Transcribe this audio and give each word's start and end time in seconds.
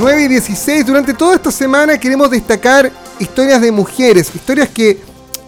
9 0.00 0.22
y 0.22 0.28
16. 0.28 0.86
Durante 0.86 1.12
toda 1.12 1.34
esta 1.34 1.50
semana 1.50 2.00
queremos 2.00 2.30
destacar 2.30 2.90
historias 3.18 3.60
de 3.60 3.70
mujeres, 3.70 4.34
historias 4.34 4.70
que, 4.70 4.98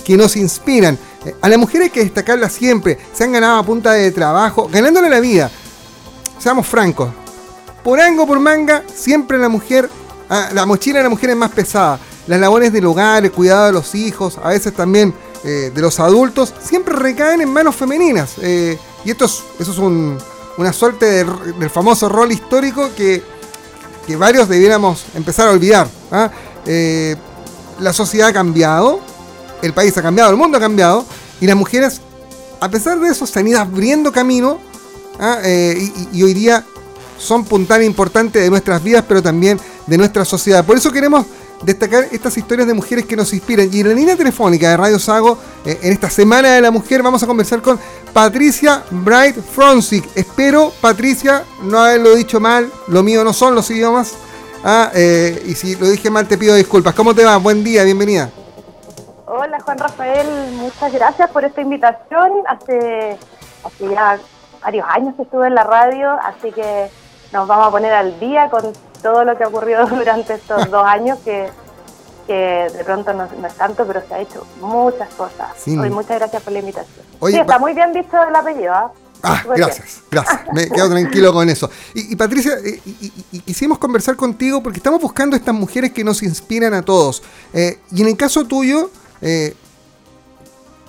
que 0.05 0.15
nos 0.15 0.37
inspiran. 0.37 0.99
Eh, 1.25 1.35
a 1.41 1.49
la 1.49 1.57
mujer 1.57 1.83
hay 1.83 1.91
que 1.91 2.01
destacarla 2.01 2.51
siempre. 2.51 2.99
Se 3.15 3.25
han 3.25 3.33
ganado 3.33 3.59
a 3.59 3.63
punta 3.65 3.93
de 3.93 4.11
trabajo, 4.11 4.69
ganándole 4.71 5.09
la 5.09 5.21
vida. 5.21 5.51
Seamos 6.39 6.67
francos. 6.67 7.09
Por 7.83 7.99
ango, 7.99 8.27
por 8.27 8.41
manga, 8.41 8.83
siempre 8.95 9.39
la 9.39 9.49
mujer, 9.49 9.89
ah, 10.29 10.51
la 10.53 10.67
mochila 10.67 10.99
de 10.99 11.05
la 11.05 11.09
mujer 11.09 11.31
es 11.31 11.37
más 11.37 11.51
pesada. 11.51 11.99
Las 12.27 12.39
labores 12.39 12.75
del 12.75 12.85
hogar, 12.85 13.25
el 13.25 13.33
cuidado 13.33 13.67
de 13.67 13.73
los 13.73 13.95
hijos, 13.95 14.39
a 14.43 14.51
veces 14.51 14.75
también 14.75 15.15
eh, 15.45 15.73
de 15.75 15.81
los 15.81 15.99
adultos, 15.99 16.53
siempre 16.63 16.95
recaen 16.95 17.41
en 17.41 17.49
manos 17.49 17.75
femeninas. 17.75 18.35
Eh, 18.43 18.79
y 19.03 19.13
esto 19.13 19.25
es, 19.25 19.43
eso 19.59 19.73
es 19.73 19.79
una 20.59 20.73
suerte 20.75 21.25
del 21.25 21.71
famoso 21.71 22.11
rol 22.11 22.31
histórico 22.31 22.91
que, 22.95 23.32
varios 24.17 24.49
debiéramos 24.49 25.05
empezar 25.15 25.49
a 25.49 25.53
olvidar. 25.53 25.89
¿ah? 26.11 26.31
Eh, 26.67 27.17
la 27.81 27.93
sociedad 27.93 28.29
ha 28.29 28.33
cambiado, 28.33 29.01
el 29.63 29.73
país 29.73 29.97
ha 29.97 30.03
cambiado, 30.03 30.31
el 30.31 30.37
mundo 30.37 30.59
ha 30.59 30.61
cambiado, 30.61 31.05
y 31.41 31.47
las 31.47 31.57
mujeres, 31.57 32.01
a 32.61 32.69
pesar 32.69 33.01
de 33.01 33.09
eso, 33.09 33.27
se 33.27 33.39
han 33.39 33.49
ido 33.49 33.61
abriendo 33.61 34.13
camino 34.13 34.59
¿ah? 35.19 35.39
y, 35.45 36.23
hoy 36.23 36.35
día 36.35 36.65
son 37.19 37.45
puntales 37.45 37.87
importantes 37.87 38.43
de 38.43 38.51
nuestras 38.51 38.83
vidas, 38.83 39.05
pero 39.07 39.23
también 39.23 39.61
de 39.87 39.99
nuestra 39.99 40.25
sociedad. 40.25 40.65
Por 40.65 40.77
eso 40.77 40.93
queremos 40.93 41.27
destacar 41.63 42.05
estas 42.13 42.37
historias 42.37 42.67
de 42.67 42.75
mujeres 42.75 43.07
que 43.07 43.17
nos 43.17 43.33
inspiran. 43.33 43.69
Y 43.73 43.81
en 43.81 43.89
la 43.89 43.95
línea 43.95 44.17
telefónica 44.17 44.69
de 44.71 44.77
Radio 44.77 44.99
Sago, 44.99 45.39
eh, 45.65 45.79
en 45.83 45.93
esta 45.93 46.11
Semana 46.11 46.51
de 46.51 46.61
la 46.61 46.71
Mujer, 46.71 47.03
vamos 47.03 47.23
a 47.23 47.27
conversar 47.27 47.63
con 47.63 47.79
Patricia 48.13 48.83
Bright 48.91 49.37
Fronsick. 49.37 50.05
Espero, 50.17 50.73
Patricia, 50.81 51.45
no 51.63 51.79
haberlo 51.79 52.15
dicho 52.15 52.41
mal, 52.41 52.71
lo 52.89 53.03
mío 53.03 53.25
no 53.25 53.33
son 53.33 53.55
los 53.55 53.71
idiomas. 53.71 54.15
Ah, 54.65 54.91
eh, 54.95 55.43
y 55.47 55.55
si 55.55 55.75
lo 55.77 55.89
dije 55.89 56.11
mal, 56.11 56.29
te 56.29 56.39
pido 56.39 56.55
disculpas. 56.55 56.95
¿Cómo 56.95 57.15
te 57.15 57.25
va? 57.25 57.37
Buen 57.37 57.65
día, 57.65 57.83
bienvenida. 57.85 58.31
Hola, 59.27 59.59
Juan 59.61 59.79
Rafael, 59.79 60.29
muchas 60.57 60.93
gracias 60.93 61.31
por 61.31 61.45
esta 61.45 61.61
invitación. 61.61 62.31
Hace, 62.47 63.17
hace 63.65 63.89
ya 63.89 64.19
varios 64.63 64.87
años 64.89 65.15
estuve 65.19 65.49
en 65.49 65.55
la 65.55 65.65
radio, 65.65 66.11
así 66.23 66.53
que 66.53 66.89
nos 67.33 67.49
vamos 67.49 67.69
a 67.69 67.71
poner 67.71 67.93
al 67.93 68.21
día 68.21 68.51
con 68.51 68.73
todo 69.03 69.25
lo 69.25 69.37
que 69.37 69.45
ha 69.45 69.49
ocurrido 69.49 69.87
durante 69.91 70.35
estos 70.35 70.71
dos 70.71 70.85
años, 70.85 71.19
que, 71.25 71.49
que 72.27 72.69
de 72.73 72.85
pronto 72.85 73.13
no, 73.13 73.25
es 73.25 73.55
tanto, 73.55 73.87
pero 73.87 74.03
se 74.07 74.15
ha 74.15 74.21
hecho 74.21 74.47
muchas 74.61 75.13
cosas. 75.15 75.49
Sí. 75.57 75.77
muchas 75.77 76.19
gracias 76.19 76.43
por 76.43 76.53
la 76.53 76.61
invitación. 76.61 77.05
sí, 77.27 77.37
está 77.37 77.59
muy 77.59 77.75
bien 77.75 77.93
visto 77.93 78.17
el 78.23 78.35
apellido. 78.35 78.73
¿ah? 78.73 78.93
ah 79.23 79.43
gracias, 79.55 80.03
gracias. 80.11 80.41
Me 80.53 80.69
quedo 80.69 80.89
tranquilo 80.91 81.33
con 81.33 81.49
eso. 81.49 81.71
Y, 81.95 82.17
Patricia, 82.17 82.55
eh, 82.65 82.81
y, 82.85 83.41
quisimos 83.41 83.79
conversar 83.79 84.17
contigo 84.17 84.63
porque 84.63 84.79
estamos 84.79 85.01
buscando 85.01 85.37
estas 85.37 85.55
mujeres 85.55 85.93
que 85.93 86.05
nos 86.05 86.23
inspiran 86.23 86.75
a 86.75 86.83
todos. 86.83 87.23
Eh, 87.53 87.79
y 87.91 88.03
en 88.03 88.09
el 88.09 88.17
caso 88.17 88.45
tuyo, 88.45 88.91
eh, 89.21 89.55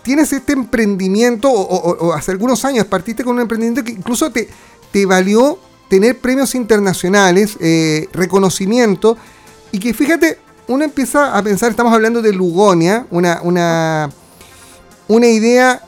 tienes 0.04 0.32
este 0.34 0.54
emprendimiento, 0.54 1.50
o, 1.52 2.14
hace 2.14 2.32
algunos 2.32 2.64
años 2.66 2.86
partiste 2.86 3.24
con 3.24 3.36
un 3.36 3.42
emprendimiento 3.42 3.84
que 3.84 3.92
incluso 3.92 4.32
te, 4.32 4.50
te 4.92 5.06
valió 5.06 5.58
tener 5.94 6.18
premios 6.18 6.56
internacionales, 6.56 7.56
eh, 7.60 8.10
reconocimiento, 8.14 9.16
y 9.72 9.78
que 9.78 9.94
fíjate, 9.94 10.40
uno 10.68 10.84
empieza 10.84 11.38
a 11.38 11.44
pensar, 11.44 11.70
estamos 11.70 11.94
hablando 11.94 12.20
de 12.20 12.34
Lugonia, 12.34 13.06
una, 13.12 13.42
una, 13.44 14.10
una 15.08 15.28
idea 15.28 15.84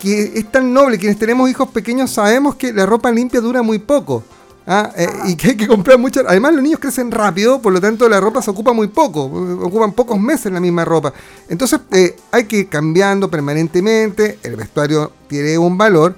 que 0.00 0.32
es 0.34 0.50
tan 0.50 0.74
noble, 0.74 0.98
quienes 0.98 1.16
tenemos 1.16 1.48
hijos 1.48 1.68
pequeños 1.68 2.10
sabemos 2.10 2.56
que 2.56 2.72
la 2.72 2.86
ropa 2.86 3.12
limpia 3.12 3.40
dura 3.40 3.62
muy 3.62 3.78
poco. 3.78 4.24
¿ah? 4.66 4.90
Eh, 4.96 5.08
y 5.26 5.36
que 5.36 5.50
hay 5.50 5.56
que 5.56 5.68
comprar 5.68 5.96
mucho. 5.96 6.22
Además, 6.26 6.52
los 6.52 6.64
niños 6.64 6.80
crecen 6.80 7.12
rápido, 7.12 7.62
por 7.62 7.72
lo 7.72 7.80
tanto, 7.80 8.08
la 8.08 8.18
ropa 8.18 8.42
se 8.42 8.50
ocupa 8.50 8.72
muy 8.72 8.88
poco. 8.88 9.26
Ocupan 9.62 9.92
pocos 9.92 10.18
meses 10.18 10.50
la 10.50 10.58
misma 10.58 10.84
ropa. 10.84 11.12
Entonces, 11.48 11.78
eh, 11.92 12.16
hay 12.32 12.46
que 12.46 12.56
ir 12.56 12.68
cambiando 12.68 13.30
permanentemente. 13.30 14.40
El 14.42 14.56
vestuario 14.56 15.12
tiene 15.28 15.56
un 15.56 15.78
valor. 15.78 16.16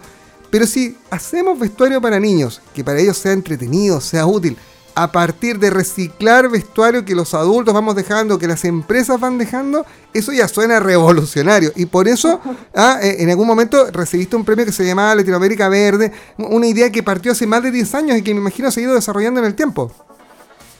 Pero 0.51 0.67
si 0.67 0.97
hacemos 1.11 1.59
vestuario 1.59 2.01
para 2.01 2.19
niños, 2.19 2.61
que 2.75 2.85
para 2.85 2.99
ellos 2.99 3.19
sea 3.19 3.33
entretenido, 3.33 4.01
sea 4.01 4.27
útil, 4.27 4.57
a 4.99 5.13
partir 5.13 5.61
de 5.61 5.71
reciclar 5.71 6.49
vestuario 6.49 7.05
que 7.05 7.15
los 7.15 7.33
adultos 7.33 7.73
vamos 7.73 7.95
dejando, 7.95 8.37
que 8.37 8.49
las 8.49 8.65
empresas 8.65 9.21
van 9.21 9.39
dejando, 9.39 9.87
eso 10.13 10.33
ya 10.33 10.49
suena 10.49 10.81
revolucionario. 10.81 11.71
Y 11.77 11.87
por 11.87 12.09
eso, 12.09 12.41
ah, 12.75 12.99
eh, 13.01 13.19
en 13.21 13.31
algún 13.31 13.47
momento 13.47 13.93
recibiste 13.93 14.35
un 14.35 14.45
premio 14.45 14.65
que 14.65 14.73
se 14.73 14.85
llamaba 14.85 15.15
Latinoamérica 15.15 15.69
Verde, 15.69 16.11
una 16.39 16.67
idea 16.67 16.91
que 16.91 17.05
partió 17.05 17.31
hace 17.31 17.47
más 17.47 17.63
de 17.63 17.71
10 17.71 17.95
años 17.95 18.19
y 18.19 18.25
que 18.25 18.35
me 18.35 18.41
imagino 18.41 18.73
se 18.73 18.81
ha 18.81 18.83
ido 18.83 18.95
desarrollando 18.95 19.39
en 19.39 19.47
el 19.47 19.55
tiempo. 19.55 19.93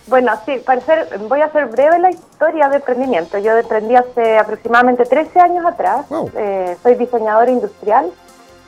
Bueno, 0.09 0.33
sí, 0.45 0.61
para 0.65 0.81
voy 1.29 1.41
a 1.43 1.45
hacer 1.45 1.67
breve 1.67 2.01
la 2.01 2.11
historia 2.11 2.69
de 2.71 2.77
emprendimiento. 2.77 3.39
Yo 3.39 3.57
emprendí 3.57 3.95
hace 3.95 4.39
aproximadamente 4.39 5.05
13 5.05 5.39
años 5.39 5.65
atrás. 5.65 6.07
Eh, 6.35 6.77
soy 6.83 6.97
diseñadora 6.97 7.51
industrial 7.51 8.11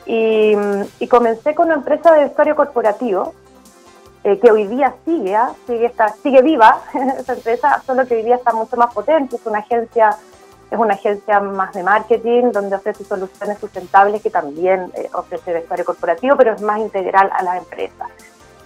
y, 0.05 1.07
comencé 1.07 1.55
con 1.55 1.67
una 1.67 1.75
empresa 1.75 2.13
de 2.13 2.25
vestuario 2.25 2.55
corporativo, 2.55 3.33
eh, 4.23 4.39
que 4.39 4.51
hoy 4.51 4.67
día 4.67 4.93
sigue, 5.05 5.35
¿ah? 5.35 5.51
sigue, 5.65 5.85
está, 5.85 6.13
sigue 6.21 6.41
viva 6.41 6.81
esa 7.19 7.33
empresa, 7.33 7.81
solo 7.85 8.05
que 8.05 8.15
hoy 8.15 8.23
día 8.23 8.35
está 8.35 8.53
mucho 8.53 8.77
más 8.77 8.93
potente, 8.93 9.35
es 9.35 9.45
una 9.45 9.59
agencia 9.59 10.17
es 10.71 10.79
una 10.79 10.93
agencia 10.93 11.41
más 11.41 11.73
de 11.73 11.83
marketing 11.83 12.51
donde 12.53 12.77
ofrece 12.77 13.03
soluciones 13.03 13.59
sustentables 13.59 14.21
que 14.21 14.29
también 14.29 14.89
eh, 14.95 15.09
ofrece 15.13 15.51
vestuario 15.51 15.83
corporativo, 15.83 16.37
pero 16.37 16.53
es 16.53 16.61
más 16.61 16.79
integral 16.79 17.29
a 17.33 17.43
la 17.43 17.57
empresa. 17.57 18.07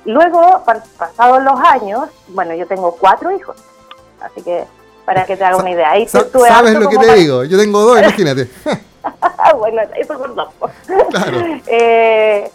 Luego, 0.05 0.63
pasados 0.97 1.41
los 1.41 1.59
años, 1.59 2.09
bueno, 2.27 2.53
yo 2.53 2.67
tengo 2.67 2.91
cuatro 2.91 3.31
hijos, 3.31 3.57
así 4.21 4.43
que 4.43 4.65
para 5.03 5.25
que 5.25 5.35
te 5.35 5.43
haga 5.43 5.57
una 5.57 5.71
idea. 5.71 5.91
Ahí 5.91 6.07
¿Sabes 6.07 6.73
lo 6.75 6.89
que 6.89 6.97
te 6.97 7.15
digo? 7.15 7.43
Yo 7.43 7.57
tengo 7.57 7.81
dos, 7.81 7.99
imagínate. 8.01 8.49
bueno, 9.57 9.81
eso 9.95 10.17
por 10.17 10.35
dos. 10.35 10.49
Eh, 11.67 12.49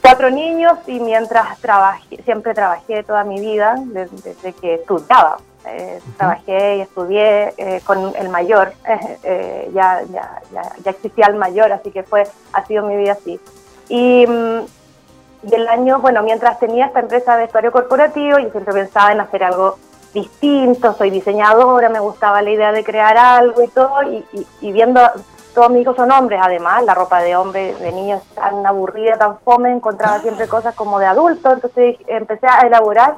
cuatro 0.00 0.30
niños 0.30 0.78
y 0.86 1.00
mientras 1.00 1.58
trabajé, 1.60 2.22
siempre 2.24 2.54
trabajé 2.54 3.02
toda 3.02 3.24
mi 3.24 3.40
vida, 3.40 3.76
desde, 3.86 4.52
que 4.52 4.74
estudiaba. 4.74 5.38
Eh, 5.64 6.00
trabajé 6.16 6.78
y 6.78 6.80
estudié 6.80 7.54
eh, 7.56 7.80
con 7.84 8.12
el 8.16 8.28
mayor, 8.28 8.72
ya, 9.72 10.02
ya, 10.10 10.42
ya, 10.52 10.90
existía 10.90 11.26
el 11.26 11.36
mayor, 11.36 11.72
así 11.72 11.92
que 11.92 12.02
fue, 12.02 12.24
ha 12.52 12.66
sido 12.66 12.84
mi 12.84 12.96
vida 12.96 13.12
así. 13.12 13.40
Y, 13.88 14.26
mm, 14.26 14.60
y 15.44 15.54
el 15.54 15.68
año, 15.68 16.00
bueno, 16.00 16.22
mientras 16.22 16.58
tenía 16.58 16.86
esta 16.86 17.00
empresa 17.00 17.36
de 17.36 17.44
vestuario 17.44 17.72
corporativo, 17.72 18.38
yo 18.38 18.50
siempre 18.50 18.72
pensaba 18.72 19.12
en 19.12 19.20
hacer 19.20 19.44
algo 19.44 19.76
distinto, 20.14 20.94
soy 20.94 21.10
diseñadora, 21.10 21.88
me 21.88 22.00
gustaba 22.00 22.42
la 22.42 22.50
idea 22.50 22.72
de 22.72 22.84
crear 22.84 23.16
algo 23.16 23.62
y 23.62 23.68
todo, 23.68 24.02
y, 24.02 24.24
y 24.60 24.72
viendo 24.72 25.00
todos 25.54 25.70
mis 25.70 25.82
hijos 25.82 25.96
son 25.96 26.10
hombres, 26.10 26.40
además, 26.42 26.84
la 26.84 26.94
ropa 26.94 27.20
de 27.20 27.36
hombre, 27.36 27.74
de 27.74 27.92
niños 27.92 28.22
tan 28.34 28.66
aburrida, 28.66 29.18
tan 29.18 29.38
fome, 29.40 29.70
encontraba 29.70 30.20
siempre 30.20 30.48
cosas 30.48 30.74
como 30.74 30.98
de 30.98 31.06
adulto, 31.06 31.52
entonces 31.52 31.96
empecé 32.06 32.46
a 32.46 32.60
elaborar 32.60 33.16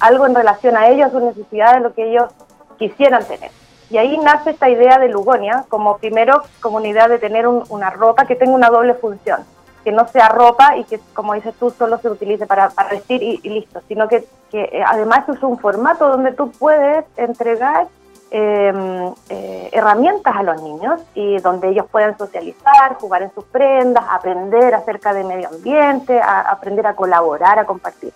algo 0.00 0.26
en 0.26 0.34
relación 0.34 0.76
a 0.76 0.88
ellos, 0.88 1.12
sus 1.12 1.22
necesidades, 1.22 1.82
lo 1.82 1.94
que 1.94 2.10
ellos 2.10 2.30
quisieran 2.78 3.24
tener. 3.24 3.50
Y 3.88 3.98
ahí 3.98 4.18
nace 4.18 4.50
esta 4.50 4.68
idea 4.68 4.98
de 4.98 5.08
Lugonia, 5.08 5.64
como 5.68 5.98
primero, 5.98 6.42
idea 6.84 7.08
de 7.08 7.18
tener 7.18 7.46
una 7.46 7.90
ropa 7.90 8.26
que 8.26 8.34
tenga 8.34 8.52
una 8.52 8.68
doble 8.68 8.94
función, 8.94 9.44
que 9.84 9.92
no 9.92 10.08
sea 10.08 10.28
ropa 10.28 10.76
y 10.76 10.84
que, 10.84 10.98
como 11.14 11.34
dices 11.34 11.54
tú, 11.58 11.70
solo 11.70 11.98
se 11.98 12.10
utilice 12.10 12.46
para, 12.46 12.70
vestir 12.90 13.22
y, 13.22 13.38
listo, 13.48 13.80
sino 13.86 14.08
que, 14.08 14.24
que 14.50 14.62
eh, 14.62 14.82
además 14.84 15.28
es 15.28 15.42
un 15.42 15.58
formato 15.58 16.08
donde 16.08 16.32
tú 16.32 16.50
puedes 16.50 17.04
entregar 17.16 17.86
Em, 18.28 19.14
eh, 19.28 19.70
herramientas 19.70 20.34
a 20.34 20.42
los 20.42 20.60
niños 20.60 21.00
y 21.14 21.38
donde 21.38 21.68
ellos 21.68 21.86
puedan 21.88 22.18
socializar, 22.18 22.96
jugar 23.00 23.22
en 23.22 23.32
sus 23.32 23.44
prendas, 23.44 24.04
aprender 24.10 24.74
acerca 24.74 25.14
del 25.14 25.26
medio 25.26 25.48
ambiente, 25.48 26.20
aprender 26.20 26.88
a 26.88 26.96
colaborar, 26.96 27.60
a 27.60 27.64
compartir. 27.64 28.12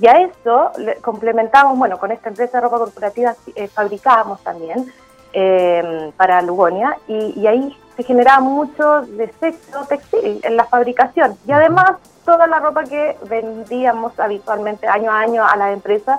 Y 0.00 0.08
a 0.08 0.20
eso 0.20 0.72
complementamos, 1.02 1.78
bueno, 1.78 2.00
con 2.00 2.10
esta 2.10 2.30
empresa 2.30 2.58
de 2.58 2.62
ropa 2.62 2.78
corporativa 2.78 3.36
eh, 3.54 3.68
fabricábamos 3.68 4.42
también 4.42 4.92
em, 5.32 6.10
para 6.12 6.42
Lugonia 6.42 6.96
y, 7.06 7.40
y, 7.40 7.46
ahí 7.46 7.78
se 7.96 8.02
generaba 8.02 8.40
mucho 8.40 9.02
desecho 9.02 9.84
textil 9.88 10.40
en 10.42 10.56
la 10.56 10.64
fabricación. 10.64 11.38
Y 11.46 11.52
además 11.52 11.92
toda 12.24 12.48
la 12.48 12.58
ropa 12.58 12.82
que 12.82 13.16
vendíamos 13.28 14.18
habitualmente 14.18 14.88
año 14.88 15.12
a 15.12 15.20
año 15.20 15.46
a 15.46 15.56
la 15.56 15.70
empresa 15.70 16.18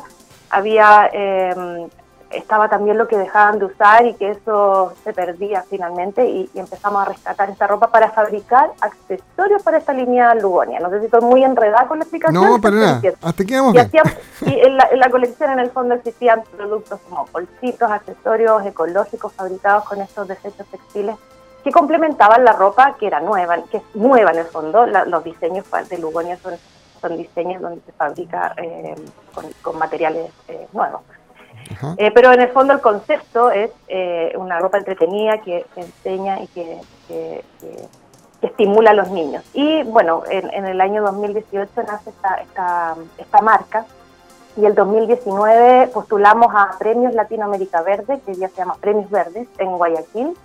había 0.49 1.09
eh, 1.11 1.89
estaba 2.37 2.69
también 2.69 2.97
lo 2.97 3.07
que 3.07 3.17
dejaban 3.17 3.59
de 3.59 3.65
usar 3.65 4.05
y 4.05 4.13
que 4.15 4.31
eso 4.31 4.93
se 5.03 5.13
perdía 5.13 5.63
finalmente 5.69 6.25
y, 6.25 6.49
empezamos 6.55 7.01
a 7.01 7.05
rescatar 7.05 7.49
esta 7.49 7.67
ropa 7.67 7.91
para 7.91 8.09
fabricar 8.11 8.71
accesorios 8.81 9.61
para 9.61 9.77
esta 9.77 9.93
línea 9.93 10.33
Lugonia. 10.35 10.79
No 10.79 10.89
sé 10.89 10.99
si 10.99 11.05
estoy 11.05 11.21
muy 11.21 11.43
enredada 11.43 11.87
con 11.87 11.99
la 11.99 12.03
explicación. 12.03 12.43
No, 12.43 12.59
para 12.59 12.75
nada. 12.75 13.01
Hasta 13.21 13.43
aquí 13.43 13.53
vamos 13.53 13.75
y, 13.75 14.49
y 14.49 14.59
en, 14.61 14.77
la, 14.77 15.09
colección 15.09 15.51
en 15.51 15.59
el 15.59 15.69
fondo 15.69 15.95
existían 15.95 16.43
productos 16.55 16.99
como 17.07 17.27
bolsitos, 17.31 17.89
accesorios 17.91 18.65
ecológicos 18.65 19.33
fabricados 19.33 19.85
con 19.85 20.01
estos 20.01 20.27
desechos 20.27 20.65
textiles 20.67 21.15
que 21.65 21.71
complementaban 21.71 22.45
la 22.45 22.53
ropa 22.53 22.95
que 22.99 23.07
era 23.07 23.19
nueva, 23.19 23.57
que 23.71 23.77
es 23.77 23.83
nueva 23.95 24.31
en 24.31 24.37
el 24.37 24.45
fondo. 24.45 24.85
los 24.85 25.23
diseños 25.23 25.65
de 25.89 25.97
Lugonia 25.97 26.37
son, 26.37 26.53
son 27.01 27.17
diseños 27.17 27.59
donde 27.59 27.81
se 27.81 27.91
fabrica 27.91 28.53
eh, 28.57 28.95
con, 29.63 29.77
materiales 29.79 30.31
eh, 30.47 30.67
nuevos. 30.73 31.01
Eh, 31.97 32.11
pero 32.13 32.31
en 32.31 32.41
el 32.41 32.49
fondo 32.49 32.73
el 32.73 32.81
concepto 32.81 33.51
es 33.51 33.71
eh, 33.87 34.33
una 34.37 34.59
ropa 34.59 34.77
entretenida 34.77 35.39
que, 35.39 35.65
enseña 35.75 36.41
y 36.41 36.47
que, 36.47 36.81
que, 37.07 37.43
estimula 38.41 38.91
a 38.91 38.93
los 38.93 39.09
niños. 39.09 39.43
Y 39.53 39.83
bueno, 39.83 40.23
en, 40.29 40.65
el 40.65 40.79
año 40.79 41.01
2018 41.01 41.71
nace 41.87 42.11
esta, 42.11 42.35
esta, 42.35 42.95
esta 43.17 43.41
marca 43.41 43.85
y 44.55 44.65
el 44.65 44.75
2019 44.75 45.87
postulamos 45.87 46.53
a 46.53 46.77
Premios 46.77 47.13
Latinoamérica 47.13 47.81
Verde, 47.81 48.21
que 48.25 48.35
ya 48.35 48.47
se 48.49 48.57
llama 48.57 48.75
Premios 48.79 49.09
Verdes, 49.09 49.47
en 49.57 49.77
Guayaquil, 49.77 50.37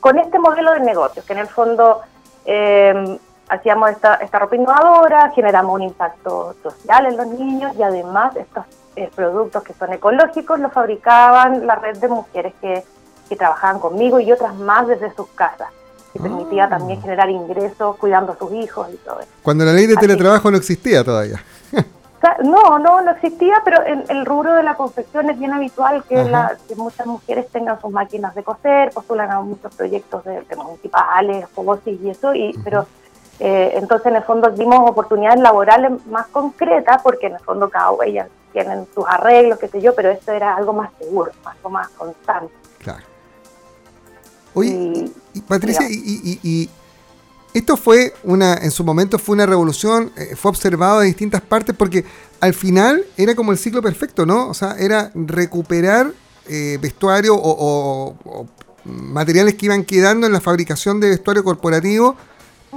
con 0.00 0.18
este 0.18 0.38
modelo 0.38 0.72
de 0.72 0.80
negocio, 0.80 1.22
que 1.26 1.32
en 1.34 1.38
el 1.40 1.46
fondo 1.46 2.00
eh, 2.46 3.18
hacíamos 3.48 3.90
esta, 3.90 4.14
esta 4.14 4.38
ropa 4.38 4.56
innovadora, 4.56 5.30
generamos 5.34 5.74
un 5.74 5.82
impacto 5.82 6.54
social 6.62 7.06
en 7.06 7.16
los 7.16 7.26
niños 7.26 7.72
y 7.76 7.82
además 7.82 8.34
estos 8.36 8.64
eh, 8.96 9.10
productos 9.14 9.62
que 9.62 9.74
son 9.74 9.92
ecológicos 9.92 10.60
los 10.60 10.72
fabricaban 10.72 11.66
la 11.66 11.76
red 11.76 11.96
de 11.98 12.08
mujeres 12.08 12.54
que, 12.60 12.84
que 13.28 13.36
trabajaban 13.36 13.80
conmigo 13.80 14.20
y 14.20 14.30
otras 14.32 14.54
más 14.54 14.86
desde 14.88 15.14
sus 15.14 15.28
casas 15.28 15.68
que 16.12 16.20
permitía 16.20 16.68
también 16.68 16.98
ah. 16.98 17.02
generar 17.02 17.30
ingresos 17.30 17.96
cuidando 17.96 18.32
a 18.32 18.38
sus 18.38 18.52
hijos 18.52 18.88
y 18.92 18.96
todo 18.98 19.20
eso. 19.20 19.30
Cuando 19.42 19.64
la 19.64 19.72
ley 19.72 19.86
de 19.86 19.96
teletrabajo 19.96 20.50
no 20.50 20.56
existía 20.58 21.02
todavía. 21.02 21.42
No, 22.44 22.78
no, 22.78 23.00
no 23.02 23.10
existía, 23.10 23.56
pero 23.64 23.84
en 23.84 24.04
el 24.08 24.24
rubro 24.24 24.54
de 24.54 24.62
la 24.62 24.76
confección 24.76 25.28
es 25.28 25.36
bien 25.40 25.52
habitual 25.52 26.04
que, 26.08 26.24
muchas 26.76 27.04
mujeres 27.04 27.48
tengan 27.48 27.80
sus 27.80 27.90
máquinas 27.90 28.32
de 28.36 28.44
coser, 28.44 28.90
postulan 28.92 29.28
a 29.32 29.40
muchos 29.40 29.74
proyectos 29.74 30.24
de, 30.24 30.44
municipales, 30.56 31.48
FOSIS 31.52 32.00
y 32.00 32.10
eso, 32.10 32.32
y, 32.32 32.56
pero 32.62 32.86
eh, 33.44 33.72
entonces 33.74 34.06
en 34.06 34.16
el 34.16 34.22
fondo 34.22 34.50
dimos 34.50 34.88
oportunidades 34.88 35.40
laborales 35.40 36.06
más 36.06 36.26
concretas 36.28 37.02
porque 37.02 37.26
en 37.26 37.34
el 37.34 37.40
fondo 37.40 37.68
cada 37.68 37.92
ellas 38.04 38.28
tienen 38.52 38.86
sus 38.94 39.04
arreglos, 39.06 39.58
qué 39.58 39.68
sé 39.68 39.80
yo, 39.80 39.94
pero 39.94 40.10
esto 40.10 40.32
era 40.32 40.54
algo 40.54 40.72
más 40.72 40.90
seguro, 40.98 41.32
algo 41.44 41.70
más 41.70 41.88
constante. 41.90 42.52
Claro. 42.78 43.04
Oye, 44.54 45.10
Patricia, 45.48 45.86
y 45.88 46.68
esto 47.54 47.76
fue 47.76 48.14
una, 48.24 48.54
en 48.54 48.70
su 48.70 48.82
momento 48.82 49.18
fue 49.18 49.34
una 49.34 49.44
revolución, 49.44 50.10
eh, 50.16 50.34
fue 50.36 50.50
observado 50.50 51.00
de 51.00 51.06
distintas 51.06 51.42
partes 51.42 51.76
porque 51.76 52.04
al 52.40 52.54
final 52.54 53.04
era 53.16 53.34
como 53.34 53.52
el 53.52 53.58
ciclo 53.58 53.82
perfecto, 53.82 54.24
¿no? 54.24 54.48
O 54.48 54.54
sea, 54.54 54.76
era 54.78 55.10
recuperar 55.14 56.12
eh, 56.48 56.78
vestuario 56.80 57.34
o, 57.36 58.16
materiales 58.84 59.54
que 59.54 59.66
iban 59.66 59.84
quedando 59.84 60.26
en 60.26 60.32
la 60.32 60.40
fabricación 60.40 60.98
de 60.98 61.10
vestuario 61.10 61.44
corporativo 61.44 62.16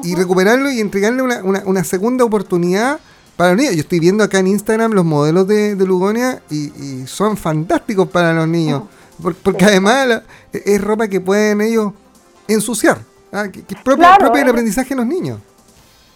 y 0.04 0.16
recuperarlo 0.16 0.72
y 0.72 0.80
entregarle 0.80 1.22
una, 1.22 1.84
segunda 1.84 2.26
oportunidad 2.26 3.00
para 3.36 3.52
los 3.52 3.60
niños. 3.60 3.76
Yo 3.76 3.82
estoy 3.82 4.00
viendo 4.00 4.24
acá 4.24 4.40
en 4.40 4.48
Instagram 4.48 4.92
los 4.92 5.06
modelos 5.06 5.48
de, 5.48 5.76
Lugonia 5.76 6.42
y, 6.50 7.06
son 7.08 7.38
fantásticos 7.38 8.10
para 8.10 8.34
los 8.34 8.48
niños, 8.48 8.84
porque, 9.44 9.66
además 9.66 10.22
es 10.52 10.82
ropa 10.82 11.08
que 11.08 11.22
pueden 11.22 11.62
ellos 11.62 11.94
ensuciar. 12.48 13.00
Ah, 13.32 13.48
que, 13.50 13.62
propio, 13.84 14.08
del 14.34 14.50
aprendizaje 14.50 14.94
en 14.94 14.98
los 14.98 15.08
niños. 15.08 15.40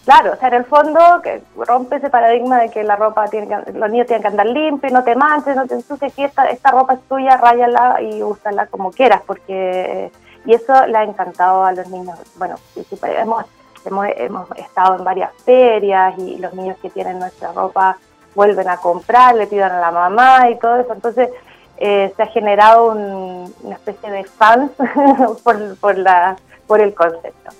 Claro, 0.06 0.32
o 0.32 0.36
sea, 0.36 0.48
en 0.48 0.54
el 0.54 0.64
fondo 0.64 0.98
que 1.22 1.42
rompe 1.56 1.96
ese 1.96 2.08
paradigma 2.08 2.58
de 2.58 2.70
que 2.70 2.82
la 2.82 2.96
ropa 2.96 3.28
tiene 3.28 3.46
que, 3.46 3.72
los 3.72 3.90
niños 3.90 4.06
tienen 4.06 4.22
que 4.22 4.28
andar 4.28 4.46
limpios, 4.46 4.92
no 4.92 5.04
te 5.04 5.14
manches, 5.14 5.54
no 5.54 5.66
te 5.66 5.74
ensucies, 5.74 6.14
que 6.14 6.24
esta, 6.24 6.46
esta 6.46 6.70
ropa 6.70 6.94
es 6.94 7.00
tuya, 7.08 7.36
ráyala 7.36 8.00
y 8.00 8.22
úsala 8.22 8.66
como 8.66 8.90
quieras, 8.90 9.20
porque 9.26 10.10
y 10.46 10.54
eso 10.54 10.86
le 10.86 10.96
ha 10.96 11.04
encantado 11.04 11.64
a 11.64 11.72
los 11.72 11.88
niños. 11.88 12.18
Bueno, 12.36 12.56
hemos, 13.02 13.44
hemos, 13.84 14.06
hemos 14.16 14.50
estado 14.56 14.96
en 14.96 15.04
varias 15.04 15.32
ferias 15.44 16.18
y 16.18 16.38
los 16.38 16.52
niños 16.54 16.76
que 16.80 16.90
tienen 16.90 17.18
nuestra 17.18 17.52
ropa 17.52 17.96
vuelven 18.34 18.68
a 18.68 18.76
comprar, 18.76 19.34
le 19.34 19.46
piden 19.46 19.72
a 19.72 19.80
la 19.80 19.90
mamá 19.90 20.50
y 20.50 20.58
todo 20.58 20.76
eso, 20.76 20.92
entonces 20.92 21.30
eh, 21.78 22.12
se 22.16 22.22
ha 22.22 22.26
generado 22.26 22.92
una 22.92 23.74
especie 23.74 24.10
de 24.10 24.24
fans 24.24 24.70
por, 25.44 25.76
por 25.78 25.98
la 25.98 26.36
por 26.70 26.80
el 26.80 26.94
concepto. 26.94 27.50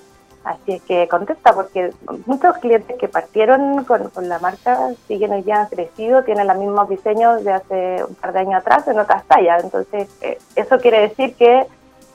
Así 0.44 0.74
es 0.74 0.82
que 0.82 1.08
contesta, 1.08 1.52
porque 1.52 1.92
muchos 2.26 2.56
clientes 2.58 2.96
que 2.96 3.08
partieron 3.08 3.82
con, 3.82 4.08
la 4.28 4.38
marca 4.38 4.90
siguen 5.08 5.32
hoy 5.32 5.42
día 5.42 5.62
han 5.62 5.66
crecido, 5.66 6.22
tienen 6.22 6.46
los 6.46 6.56
mismos 6.56 6.88
diseños 6.88 7.42
de 7.42 7.52
hace 7.52 8.04
un 8.08 8.14
par 8.14 8.32
de 8.32 8.38
años 8.38 8.60
atrás 8.60 8.86
en 8.86 9.00
otras 9.00 9.24
tallas. 9.24 9.64
Entonces, 9.64 10.08
eh, 10.20 10.38
eso 10.54 10.78
quiere 10.78 11.00
decir 11.00 11.34
que, 11.34 11.66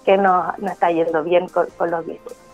que 0.05 0.17
no, 0.17 0.53
no 0.57 0.71
está 0.71 0.89
yendo 0.89 1.21
bien 1.21 1.49
con, 1.49 1.67
los 1.91 2.05
diseños. 2.05 2.44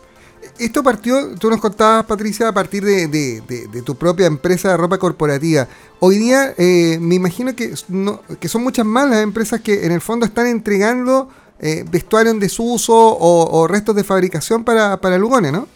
Esto 0.60 0.84
partió, 0.84 1.36
tú 1.40 1.50
nos 1.50 1.60
contabas, 1.60 2.06
Patricia, 2.06 2.48
a 2.48 2.54
partir 2.54 2.84
de, 2.84 3.08
de, 3.08 3.82
tu 3.82 3.96
propia 3.96 4.28
empresa 4.28 4.70
de 4.70 4.78
ropa 4.78 4.98
corporativa. 4.98 5.68
Hoy 6.00 6.18
día 6.18 6.54
eh, 6.58 6.98
me 7.00 7.16
imagino 7.16 7.56
que, 7.56 7.74
no, 7.90 8.22
que 8.40 8.48
son 8.48 8.64
muchas 8.64 8.86
más 8.86 9.10
las 9.10 9.22
empresas 9.22 9.62
que 9.62 9.86
en 9.86 9.92
el 9.92 10.02
fondo 10.02 10.26
están 10.26 10.48
entregando 10.48 11.30
eh, 11.64 11.84
vestuario 11.88 12.32
en 12.32 12.40
desuso 12.40 12.94
o, 12.96 13.68
restos 13.68 13.96
de 13.96 14.04
fabricación 14.04 14.64
para, 14.64 14.98
para 14.98 15.20
Lugones, 15.20 15.52
¿no? 15.52 15.68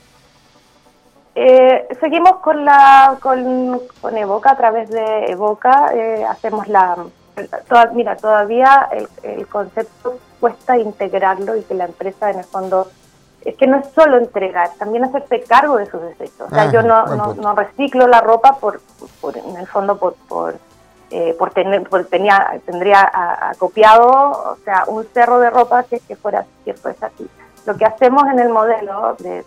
Eh, 1.35 1.87
seguimos 1.99 2.37
con 2.37 2.65
la 2.65 3.17
con, 3.21 3.81
con, 4.01 4.17
Evoca 4.17 4.51
a 4.51 4.57
través 4.57 4.89
de 4.89 5.25
Evoca 5.27 5.93
eh, 5.93 6.25
hacemos 6.25 6.67
la 6.67 6.95
mira 7.93 8.15
todavía 8.15 8.87
el, 9.21 9.45
concepto 9.47 10.17
cuesta 10.39 10.77
integrarlo 10.77 11.57
y 11.57 11.63
que 11.63 11.75
la 11.75 11.85
empresa 11.85 12.31
en 12.31 12.39
el 12.39 12.45
fondo 12.45 12.89
es 13.45 13.55
que 13.55 13.67
no 13.67 13.77
es 13.77 13.87
solo 13.93 14.17
entregar 14.17 14.71
también 14.77 15.05
hacerse 15.05 15.41
cargo 15.43 15.77
de 15.77 15.85
sus 15.85 16.01
desechos 16.01 16.47
o 16.47 16.49
sea 16.49 16.63
ah, 16.63 16.71
yo 16.71 16.81
no, 16.81 17.33
no, 17.35 17.55
reciclo 17.55 18.07
la 18.07 18.19
ropa 18.19 18.57
por, 18.57 18.81
por 19.21 19.37
en 19.37 19.55
el 19.55 19.67
fondo 19.67 19.97
por, 19.97 20.15
por 20.27 20.55
eh, 21.11 21.35
por 21.37 21.51
tener, 21.51 21.87
tenía, 22.09 22.59
tendría 22.65 23.09
acopiado, 23.51 24.07
o 24.09 24.57
sea, 24.65 24.85
un 24.87 25.05
cerro 25.13 25.39
de 25.39 25.51
ropa 25.51 25.83
si 25.83 25.95
es 25.95 26.01
que 26.01 26.15
fuera, 26.15 26.45
si 26.63 26.73
fuese 26.73 27.05
así. 27.05 27.29
Lo 27.65 27.77
que 27.77 27.85
hacemos 27.85 28.23
en 28.27 28.39
el 28.39 28.49
modelo 28.49 29.15
de, 29.19 29.45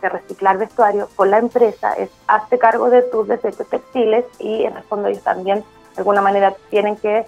reciclar 0.00 0.58
vestuario 0.58 1.08
con 1.16 1.30
la 1.30 1.38
empresa 1.38 1.94
es 1.94 2.10
hazte 2.26 2.58
cargo 2.58 2.90
de 2.90 3.00
tus 3.02 3.26
desechos 3.26 3.66
textiles 3.68 4.26
y 4.38 4.64
en 4.64 4.76
el 4.76 4.82
fondo 4.82 5.08
ellos 5.08 5.22
también 5.22 5.60
de 5.60 5.98
alguna 5.98 6.20
manera 6.20 6.54
tienen 6.68 6.96
que 6.96 7.24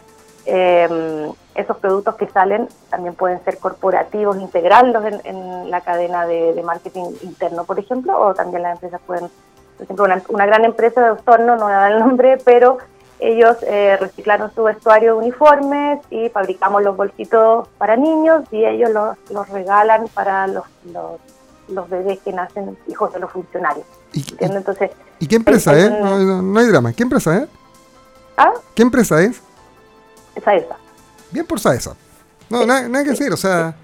eh, 0.46 1.32
esos 1.54 1.76
productos 1.78 2.14
que 2.16 2.28
salen 2.28 2.69
también 2.90 3.14
pueden 3.14 3.43
ser 3.44 3.58
corporativos, 3.58 4.37
integrarlos 4.38 5.04
en, 5.25 5.70
la 5.70 5.81
cadena 5.81 6.26
de, 6.26 6.62
marketing 6.64 7.04
interno, 7.22 7.64
por 7.64 7.78
ejemplo, 7.78 8.19
o 8.19 8.34
también 8.34 8.62
las 8.62 8.75
empresas 8.75 9.00
pueden, 9.06 9.28
por 9.76 9.84
ejemplo, 9.84 10.04
una, 10.04 10.22
una 10.28 10.46
gran 10.46 10.64
empresa 10.64 11.02
de 11.02 11.10
Osorno, 11.10 11.56
no 11.56 11.64
voy 11.64 11.72
a 11.72 11.78
dar 11.78 11.93
el 11.93 11.98
nombre, 11.98 12.38
pero 12.44 12.78
ellos 13.19 13.56
eh, 13.62 13.96
reciclaron 13.98 14.54
su 14.54 14.64
vestuario 14.64 15.14
de 15.14 15.19
uniformes 15.19 16.00
y 16.10 16.28
fabricamos 16.28 16.82
los 16.82 16.97
bolsitos 16.97 17.66
para 17.78 17.97
niños 17.97 18.44
y 18.50 18.64
ellos 18.64 18.90
los, 18.90 19.16
los 19.30 19.49
regalan 19.49 20.06
para 20.09 20.47
los, 20.47 20.64
los, 21.68 21.88
bebés 21.88 22.18
que 22.21 22.32
nacen 22.32 22.76
hijos 22.88 23.12
de 23.14 23.21
los 23.21 23.30
funcionarios. 23.30 23.87
¿Y, 24.12 24.25
Entonces, 24.38 24.90
¿y 25.18 25.26
qué 25.26 25.37
empresa 25.37 25.76
es? 25.76 25.90
No, 25.90 26.59
hay 26.59 26.66
drama. 26.66 26.92
¿Qué 26.92 27.02
empresa 27.02 27.38
es? 27.38 27.49
¿Ah? 28.37 28.52
¿Qué 28.75 28.82
empresa 28.82 29.23
es? 29.23 29.40
Saesa. 30.43 30.76
Bien 31.31 31.47
por 31.47 31.61
Saesa. 31.61 31.95
No, 32.49 32.64
nada, 32.64 32.88
nada 32.88 33.05
que 33.05 33.11
decir, 33.11 33.33
o 33.33 33.37
sea... 33.37 33.75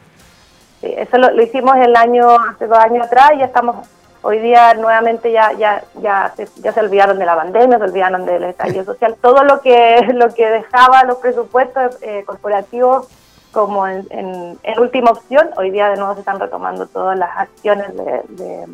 Sí, 0.80 0.92
eso 0.96 1.18
lo, 1.18 1.30
lo, 1.30 1.42
hicimos 1.42 1.76
el 1.76 1.94
año, 1.96 2.28
hace 2.30 2.66
dos 2.66 2.78
años 2.78 3.06
atrás 3.06 3.32
y 3.34 3.38
ya 3.38 3.46
estamos 3.46 3.86
Hoy 4.24 4.38
día 4.38 4.74
nuevamente 4.74 5.32
ya 5.32 5.52
ya 5.52 5.82
ya 6.00 6.32
se, 6.36 6.46
ya 6.62 6.72
se 6.72 6.78
olvidaron 6.78 7.18
de 7.18 7.26
la 7.26 7.34
pandemia, 7.34 7.78
se 7.78 7.84
olvidaron 7.84 8.24
del 8.24 8.44
estallido 8.44 8.84
social, 8.84 9.16
todo 9.20 9.42
lo 9.42 9.60
que 9.60 10.00
lo 10.14 10.32
que 10.32 10.48
dejaba 10.48 11.02
los 11.04 11.18
presupuestos 11.18 11.98
eh, 12.02 12.22
corporativos 12.24 13.08
como 13.50 13.86
en, 13.86 14.06
en, 14.10 14.78
última 14.78 15.10
opción, 15.10 15.50
hoy 15.56 15.70
día 15.70 15.90
de 15.90 15.96
nuevo 15.96 16.14
se 16.14 16.20
están 16.20 16.40
retomando 16.40 16.86
todas 16.86 17.18
las 17.18 17.36
acciones 17.36 17.94
de, 17.94 18.66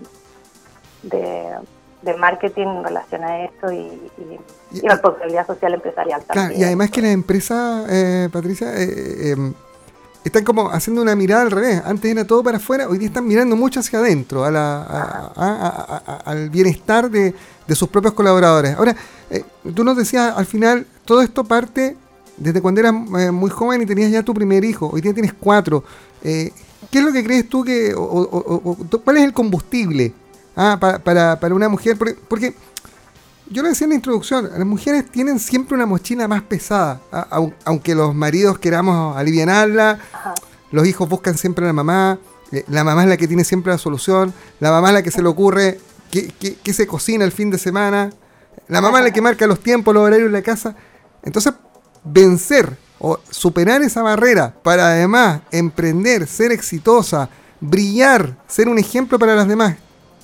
de, 1.02 1.54
marketing 2.18 2.66
en 2.66 2.84
relación 2.84 3.24
a 3.24 3.44
esto 3.44 3.72
y, 3.72 4.10
y, 4.72 4.80
responsabilidad 4.86 5.46
social 5.46 5.74
empresarial. 5.74 6.22
Claro, 6.28 6.54
y 6.54 6.62
además 6.62 6.90
que 6.90 7.02
la 7.02 7.10
empresa, 7.10 7.84
eh, 7.88 8.28
Patricia, 8.32 8.68
eh, 8.76 9.32
em, 9.32 9.54
están 10.24 10.44
como 10.44 10.70
haciendo 10.70 11.02
una 11.02 11.16
mirada 11.16 11.42
al 11.42 11.50
revés. 11.50 11.82
Antes 11.84 12.10
era 12.10 12.24
todo 12.26 12.42
para 12.42 12.58
afuera, 12.58 12.88
hoy 12.88 12.98
día 12.98 13.08
están 13.08 13.26
mirando 13.26 13.56
mucho 13.56 13.80
hacia 13.80 13.98
adentro, 13.98 14.44
a 14.44 14.50
la, 14.50 14.82
al 16.24 16.50
bienestar 16.50 17.10
de, 17.10 17.34
sus 17.74 17.88
propios 17.88 18.14
colaboradores. 18.14 18.76
Ahora, 18.76 18.94
eh, 19.30 19.44
tú 19.74 19.84
nos 19.84 19.96
decías 19.96 20.34
al 20.36 20.46
final, 20.46 20.86
todo 21.04 21.22
esto 21.22 21.44
parte 21.44 21.96
desde 22.38 22.62
cuando 22.62 22.80
eras 22.80 22.94
eh, 23.18 23.30
muy 23.30 23.50
joven 23.50 23.82
y 23.82 23.86
tenías 23.86 24.10
ya 24.10 24.22
tu 24.22 24.32
primer 24.32 24.64
hijo, 24.64 24.88
hoy 24.92 25.00
día 25.00 25.12
tienes 25.12 25.34
cuatro. 25.34 25.84
Eh, 26.22 26.52
¿Qué 26.90 26.98
es 26.98 27.04
lo 27.04 27.12
que 27.12 27.24
crees 27.24 27.48
tú 27.48 27.64
que, 27.64 27.92
o, 27.96 28.76
cuál 29.04 29.16
es 29.18 29.24
el 29.24 29.32
combustible 29.32 30.12
ah, 30.58 30.76
para, 30.78 31.38
para, 31.38 31.54
una 31.54 31.68
mujer? 31.68 31.96
porque 32.28 32.54
yo 33.50 33.62
lo 33.62 33.68
decía 33.68 33.86
en 33.86 33.90
la 33.90 33.96
introducción, 33.96 34.50
las 34.50 34.66
mujeres 34.66 35.10
tienen 35.10 35.38
siempre 35.38 35.74
una 35.74 35.86
mochila 35.86 36.28
más 36.28 36.42
pesada, 36.42 37.00
aunque 37.64 37.94
los 37.94 38.14
maridos 38.14 38.58
queramos 38.58 39.16
aliviarla, 39.16 39.98
los 40.70 40.86
hijos 40.86 41.08
buscan 41.08 41.38
siempre 41.38 41.64
a 41.64 41.68
la 41.68 41.72
mamá, 41.72 42.18
eh, 42.52 42.64
la 42.68 42.84
mamá 42.84 43.04
es 43.04 43.08
la 43.08 43.16
que 43.16 43.26
tiene 43.26 43.44
siempre 43.44 43.72
la 43.72 43.78
solución, 43.78 44.34
la 44.60 44.70
mamá 44.70 44.88
es 44.88 44.94
la 44.94 45.02
que 45.02 45.10
se 45.10 45.22
le 45.22 45.28
ocurre 45.28 45.80
que, 46.10 46.72
se 46.72 46.86
cocina 46.86 47.24
el 47.24 47.32
fin 47.32 47.50
de 47.50 47.58
semana, 47.58 48.10
la 48.68 48.80
mamá 48.80 48.98
es 48.98 49.04
la 49.04 49.10
que 49.12 49.22
marca 49.22 49.46
los 49.46 49.60
tiempos, 49.60 49.94
los 49.94 50.02
horarios 50.02 50.26
en 50.26 50.32
la 50.32 50.42
casa. 50.42 50.74
Entonces, 51.22 51.54
vencer 52.04 52.76
o 52.98 53.18
superar 53.30 53.82
esa 53.82 54.02
barrera 54.02 54.54
para 54.62 54.88
además 54.88 55.40
emprender, 55.50 56.26
ser 56.26 56.52
exitosa, 56.52 57.28
brillar, 57.60 58.36
ser 58.46 58.68
un 58.68 58.78
ejemplo 58.78 59.18
para 59.18 59.34
las 59.34 59.48
demás. 59.48 59.76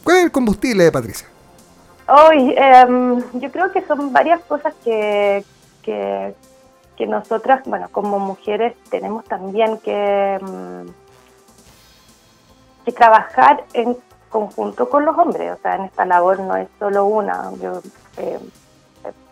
¿Cuál 0.05 0.19
es 0.19 0.25
el 0.25 0.33
combustible 0.33 0.85
de 0.85 0.93
Patricia? 0.93 1.27
Hoy, 2.07 2.55
em, 2.59 3.23
yo 3.41 3.51
creo 3.51 3.73
que 3.73 3.81
son 3.87 4.13
varias 4.13 4.43
cosas 4.43 4.75
que, 4.85 5.43
que, 5.83 6.35
nosotras, 7.07 7.63
bueno, 7.67 7.89
como 7.91 8.19
mujeres 8.19 8.75
tenemos 8.91 9.25
también 9.25 9.79
que, 9.79 10.35
em, 10.35 10.87
que 12.85 12.93
trabajar 12.93 13.65
en 13.73 13.97
conjunto 14.29 14.89
con 14.91 15.05
los 15.05 15.17
hombres. 15.17 15.53
O 15.53 15.63
sea, 15.63 15.77
en 15.77 15.85
esta 15.85 16.05
labor 16.05 16.39
no 16.41 16.57
es 16.57 16.69
solo 16.79 17.07
una. 17.07 17.51
Yo, 17.63 17.81
em, 18.19 18.41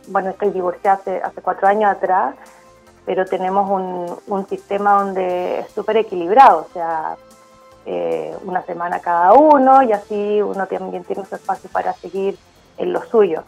bueno, 0.09 0.31
estoy 0.31 0.50
divorciada 0.50 0.97
hace, 0.97 1.17
hace 1.23 1.43
cuatro 1.43 1.69
años 1.69 1.91
atrás, 1.91 2.35
pero 3.05 3.26
tenemos 3.26 3.71
un, 3.71 4.17
un 4.26 4.49
sistema 4.49 5.02
donde 5.02 5.61
es 5.61 5.71
súper 5.73 5.99
equilibrado. 5.99 6.67
O 6.71 6.73
sea, 6.73 7.17
eh, 7.87 8.37
una 8.45 8.62
semana 8.62 9.01
cada 9.01 9.33
uno 9.33 9.83
y 9.83 9.93
así 9.93 10.41
uno 10.43 10.67
también 10.67 11.05
tiene 11.05 11.25
su 11.25 11.35
espacio 11.35 11.69
para 11.71 11.93
seguir 11.95 12.39
en 12.79 12.93
lo 12.93 13.03
suyo. 13.03 13.43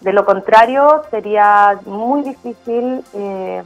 De 0.00 0.12
lo 0.12 0.24
contrario, 0.24 1.02
sería 1.10 1.78
muy 1.86 2.22
difícil, 2.22 3.04
eh, 3.14 3.62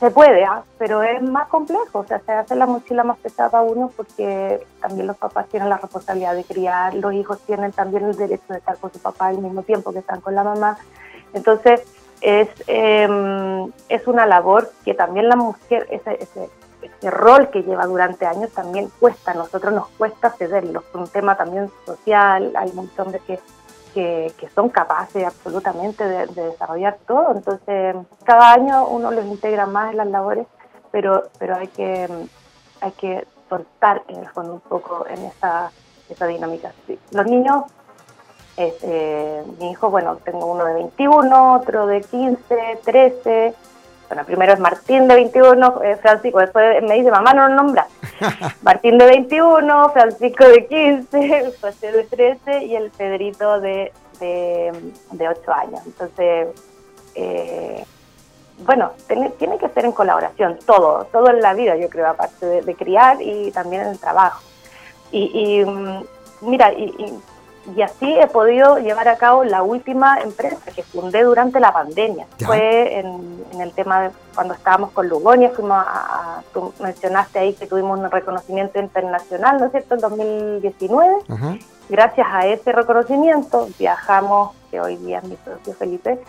se 0.00 0.10
puede, 0.10 0.44
¿ah? 0.44 0.62
pero 0.78 1.02
es 1.02 1.22
más 1.22 1.48
complejo, 1.48 2.00
o 2.00 2.06
sea, 2.06 2.20
se 2.20 2.32
hace 2.32 2.54
la 2.54 2.66
mochila 2.66 3.02
más 3.02 3.18
pesada 3.18 3.58
a 3.58 3.62
uno 3.62 3.90
porque 3.96 4.64
también 4.80 5.06
los 5.06 5.16
papás 5.16 5.48
tienen 5.48 5.68
la 5.68 5.78
responsabilidad 5.78 6.34
de 6.34 6.44
criar, 6.44 6.94
los 6.94 7.12
hijos 7.14 7.40
tienen 7.40 7.72
también 7.72 8.04
el 8.04 8.16
derecho 8.16 8.44
de 8.48 8.58
estar 8.58 8.76
con 8.78 8.92
su 8.92 8.98
papá 8.98 9.28
al 9.28 9.38
mismo 9.38 9.62
tiempo 9.62 9.92
que 9.92 10.00
están 10.00 10.20
con 10.20 10.34
la 10.34 10.44
mamá. 10.44 10.78
Entonces, 11.32 11.82
es, 12.20 12.48
em, 12.66 13.70
es 13.88 14.06
una 14.06 14.26
labor 14.26 14.70
que 14.84 14.94
también 14.94 15.28
la 15.28 15.36
mujer, 15.36 15.86
ese, 15.90 16.22
ese, 16.22 16.48
ese 16.86 17.10
rol 17.10 17.50
que 17.50 17.62
lleva 17.62 17.86
durante 17.86 18.26
años 18.26 18.50
también 18.50 18.90
cuesta, 18.98 19.32
a 19.32 19.34
nosotros 19.34 19.72
nos 19.72 19.88
cuesta 19.88 20.30
cederlo, 20.30 20.82
es 20.88 20.94
un 20.94 21.08
tema 21.08 21.36
también 21.36 21.70
social, 21.84 22.52
hay 22.56 22.70
un 22.70 22.76
montón 22.76 23.12
de 23.12 23.20
que 23.20 23.40
que, 23.96 24.48
son 24.54 24.68
capaces 24.68 25.24
absolutamente 25.24 26.04
de, 26.04 26.26
desarrollar 26.26 26.98
todo. 27.06 27.32
Entonces, 27.34 27.96
cada 28.24 28.52
año 28.52 28.86
uno 28.88 29.10
los 29.10 29.24
integra 29.24 29.66
más 29.66 29.90
en 29.90 29.96
las 29.96 30.08
labores, 30.08 30.46
pero, 30.90 31.24
pero 31.38 31.56
hay, 31.56 31.68
que, 31.68 32.08
hay 32.80 32.92
que 32.92 33.26
soltar 33.48 34.02
en 34.08 34.18
el 34.18 34.28
fondo 34.28 34.54
un 34.54 34.60
poco 34.60 35.06
en 35.08 35.24
esa, 35.24 35.70
esa 36.10 36.26
dinámica. 36.26 36.72
Los 37.12 37.26
niños, 37.26 37.64
este, 38.56 39.42
mi 39.58 39.70
hijo, 39.70 39.88
bueno, 39.90 40.16
tengo 40.16 40.46
uno 40.46 40.64
de 40.66 40.74
21, 40.74 41.54
otro 41.54 41.86
de 41.86 42.02
15, 42.02 42.80
13. 42.84 43.54
Bueno, 44.08 44.24
primero 44.24 44.52
es 44.52 44.60
Martín 44.60 45.08
de 45.08 45.14
21, 45.14 45.82
eh, 45.82 45.96
Francisco, 45.96 46.38
después 46.38 46.82
me 46.82 46.94
dice, 46.94 47.10
mamá, 47.10 47.32
no 47.32 47.48
lo 47.48 47.54
nombra. 47.54 47.86
Martín 48.62 48.98
de 48.98 49.06
21, 49.06 49.90
Francisco 49.90 50.44
de 50.48 50.66
15, 50.66 51.52
José 51.60 51.92
de 51.92 52.04
13 52.04 52.64
y 52.64 52.76
el 52.76 52.90
Pedrito 52.90 53.60
de, 53.60 53.92
de, 54.20 55.28
8 55.28 55.52
años. 55.52 55.80
Entonces, 55.86 56.48
eh, 57.14 57.84
bueno, 58.58 58.92
tiene, 59.06 59.30
tiene, 59.30 59.58
que 59.58 59.68
ser 59.70 59.84
en 59.84 59.92
colaboración, 59.92 60.58
todo, 60.64 61.06
todo 61.12 61.28
en 61.30 61.40
la 61.40 61.54
vida, 61.54 61.76
yo 61.76 61.90
creo, 61.90 62.08
aparte 62.08 62.46
de, 62.46 62.74
criar 62.74 63.20
y 63.20 63.50
también 63.50 63.82
en 63.82 63.88
el 63.88 63.98
trabajo. 63.98 64.40
Y, 65.10 65.64
mm, 65.64 66.04
mira, 66.42 66.72
y 66.72 66.84
y 66.84 67.20
así 67.82 68.18
he 68.18 68.26
podido 68.26 68.78
llevar 68.78 69.08
a 69.08 69.16
cabo 69.16 69.44
la 69.44 69.62
última 69.62 70.20
empresa 70.20 70.70
que 70.74 70.82
fundé 70.82 71.22
durante 71.22 71.60
la 71.60 71.72
pandemia. 71.72 72.26
Fue 72.44 72.98
en, 72.98 73.36
el 73.60 73.72
tema 73.72 74.02
de 74.02 74.10
cuando 74.34 74.54
estábamos 74.54 74.90
con 74.90 75.08
Lugonia, 75.08 75.50
fuimos 75.50 75.82
a, 75.86 76.42
tú 76.52 76.72
mencionaste 76.80 77.38
ahí 77.38 77.54
que 77.54 77.66
tuvimos 77.66 77.98
un 77.98 78.10
reconocimiento 78.10 78.78
internacional, 78.78 79.58
¿no 79.58 79.66
es 79.66 79.72
cierto?, 79.72 79.94
en 79.94 80.00
2019. 80.00 81.14
Gracias 81.88 82.26
a 82.30 82.46
ese 82.46 82.72
reconocimiento 82.72 83.68
viajamos, 83.78 84.54
que 84.70 84.80
hoy 84.80 84.96
día 84.96 85.18
es 85.18 85.24
mi 85.24 85.36
socio 85.44 85.72
Felipe, 85.74 86.20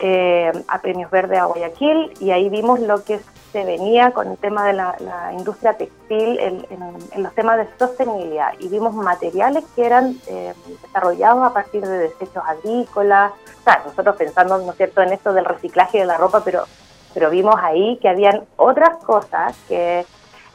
eh, 0.00 0.52
a 0.68 0.80
Premios 0.80 1.10
Verde 1.10 1.38
a 1.38 1.44
Guayaquil 1.44 2.12
y 2.20 2.30
ahí 2.30 2.48
vimos 2.48 2.80
lo 2.80 3.04
que 3.04 3.20
se 3.52 3.64
venía 3.64 4.10
con 4.10 4.32
el 4.32 4.36
tema 4.36 4.66
de 4.66 4.72
la, 4.72 4.96
industria 5.38 5.74
textil 5.74 6.40
en, 6.40 7.22
los 7.22 7.32
temas 7.34 7.58
de 7.58 7.68
sostenibilidad 7.78 8.52
y 8.58 8.68
vimos 8.68 8.94
materiales 8.94 9.64
que 9.76 9.86
eran 9.86 10.18
eh, 10.26 10.52
desarrollados 10.82 11.44
a 11.44 11.52
partir 11.52 11.86
de 11.86 11.98
desechos 11.98 12.42
agrícolas, 12.44 13.32
o 13.64 13.88
nosotros 13.88 14.16
pensando, 14.16 14.58
¿no 14.58 14.72
es 14.72 14.76
cierto?, 14.76 15.02
en 15.02 15.12
esto 15.12 15.32
del 15.32 15.44
reciclaje 15.44 15.98
de 15.98 16.06
la 16.06 16.16
ropa, 16.16 16.42
pero, 16.44 16.64
pero 17.14 17.30
vimos 17.30 17.54
ahí 17.62 17.96
que 18.02 18.08
habían 18.08 18.42
otras 18.56 18.96
cosas 19.04 19.56
que 19.68 20.04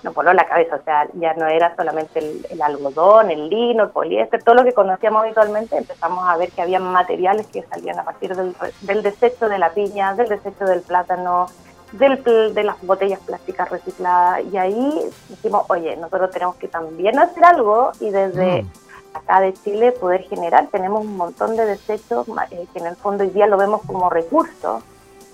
nos 0.03 0.13
voló 0.13 0.34
la 0.34 0.46
cabeza, 0.46 0.77
o 0.77 0.84
sea, 0.84 1.08
ya 1.13 1.34
no 1.34 1.48
era 1.48 1.75
solamente 1.75 2.20
el, 2.50 2.62
algodón, 2.62 3.32
el 3.32 3.50
lino, 3.50 3.84
el 3.84 3.89
poliéster, 3.89 4.41
todo 4.44 4.56
lo 4.56 4.63
que 4.63 4.74
conocíamos 4.74 5.24
habitualmente, 5.24 5.77
empezamos 5.77 6.27
a 6.27 6.38
ver 6.38 6.51
que 6.51 6.62
había 6.62 6.79
materiales 6.79 7.48
que 7.48 7.63
salían 7.63 8.00
a 8.00 8.03
partir 8.03 8.36
del, 8.36 8.56
del 8.82 9.03
desecho 9.03 9.50
de 9.50 9.60
la 9.60 9.72
piña, 9.72 10.13
del 10.13 10.29
desecho 10.29 10.65
del 10.65 10.82
plátano, 10.82 11.48
del, 11.94 12.24
de 12.53 12.63
las 12.63 12.82
botellas 12.82 13.20
plásticas 13.20 13.70
recicladas, 13.70 14.44
y 14.51 14.58
ahí 14.58 15.12
dijimos, 15.29 15.65
oye, 15.70 15.98
nosotros 15.98 16.32
tenemos 16.32 16.56
que 16.56 16.68
también 16.68 17.20
hacer 17.20 17.44
algo 17.46 17.91
y 18.00 18.10
desde... 18.10 18.63
Mm. 18.63 18.72
acá 19.12 19.41
de 19.41 19.53
Chile 19.53 19.91
poder 19.91 20.22
generar. 20.29 20.68
Tenemos 20.68 21.03
un 21.03 21.18
montón 21.18 21.58
de 21.58 21.65
desechos 21.65 22.27
eh, 22.51 22.68
que 22.72 22.79
en 22.79 22.86
el 22.86 22.96
fondo 22.96 23.24
hoy 23.24 23.32
día 23.32 23.48
lo 23.48 23.58
vemos 23.58 23.82
como 23.88 24.08
recurso, 24.08 24.84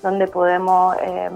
donde 0.01 0.27
podemos 0.27 0.95
eh, 1.01 1.29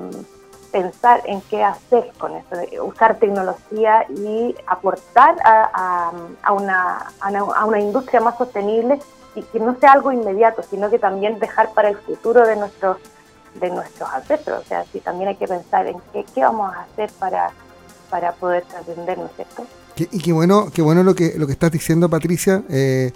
pensar 0.71 1.21
en 1.25 1.41
qué 1.41 1.63
hacer 1.63 2.11
con 2.17 2.35
esto, 2.35 2.57
usar 2.83 3.17
tecnología 3.17 4.05
y 4.09 4.55
aportar 4.67 5.35
a, 5.43 6.11
una, 6.51 7.11
a, 7.19 7.65
una, 7.65 7.79
industria 7.79 8.21
más 8.21 8.37
sostenible 8.37 8.99
y 9.35 9.41
que 9.43 9.59
no 9.59 9.75
sea 9.79 9.93
algo 9.93 10.11
inmediato, 10.11 10.63
sino 10.69 10.89
que 10.89 10.99
también 10.99 11.39
dejar 11.39 11.73
para 11.73 11.89
el 11.89 11.97
futuro 11.97 12.45
de 12.45 12.55
nuestros 12.55 12.97
de 13.55 13.69
nuestros 13.71 14.07
ancestros. 14.09 14.61
O 14.63 14.67
sea, 14.67 14.85
sí, 14.91 14.99
también 14.99 15.29
hay 15.29 15.35
que 15.35 15.47
pensar 15.47 15.87
en 15.87 15.97
qué, 16.13 16.23
qué 16.35 16.41
vamos 16.41 16.71
a 16.73 16.81
hacer 16.81 17.09
para, 17.17 17.49
para 18.09 18.31
poder 18.33 18.63
trascender, 18.63 19.17
¿no 19.17 19.25
es 19.25 19.31
cierto? 19.35 19.65
Y 19.95 20.19
qué 20.21 20.31
bueno, 20.31 20.69
qué 20.73 20.81
bueno 20.81 21.03
lo 21.03 21.15
que, 21.15 21.33
lo 21.35 21.45
que 21.45 21.53
estás 21.53 21.71
diciendo, 21.71 22.09
Patricia. 22.09 22.63
Eh, 22.69 23.11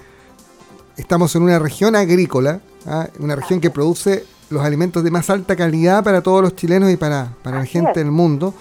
estamos 0.97 1.35
en 1.35 1.43
una 1.43 1.59
región 1.59 1.95
agrícola, 1.95 2.59
¿ah? 2.85 3.07
una 3.19 3.35
región 3.35 3.61
que 3.61 3.69
produce 3.69 4.25
los 4.53 4.63
alimentos 4.63 5.03
de 5.03 5.11
más 5.11 5.29
alta 5.29 5.55
calidad 5.55 6.03
para 6.03 6.21
todos 6.21 6.41
los 6.41 6.55
chilenos 6.55 6.89
y 6.91 6.97
para, 6.97 7.29
para 7.43 7.59
la 7.59 7.65
gente 7.65 7.99
del 7.99 8.11
mundo. 8.11 8.53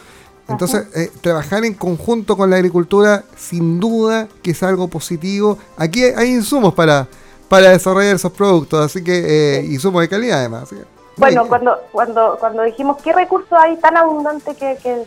Entonces, 0.48 0.88
eh, 0.94 1.10
trabajar 1.20 1.64
en 1.64 1.74
conjunto 1.74 2.36
con 2.36 2.50
la 2.50 2.56
agricultura, 2.56 3.24
sin 3.36 3.80
duda 3.80 4.28
que 4.42 4.50
es 4.50 4.62
algo 4.62 4.88
positivo. 4.88 5.58
Aquí 5.76 6.02
hay 6.02 6.30
insumos 6.30 6.74
para, 6.74 7.06
para 7.48 7.68
desarrollar 7.68 8.14
esos 8.14 8.32
productos, 8.32 8.84
así 8.84 9.04
que 9.04 9.58
eh, 9.58 9.64
insumos 9.66 10.02
de 10.02 10.08
calidad 10.08 10.40
además. 10.40 10.74
bueno, 11.16 11.46
cuando, 11.46 11.78
cuando, 11.92 12.36
cuando 12.40 12.62
dijimos 12.62 12.96
qué 13.02 13.12
recurso 13.12 13.56
hay 13.56 13.76
tan 13.76 13.96
abundante 13.96 14.54
que, 14.54 14.76
que, 14.82 15.04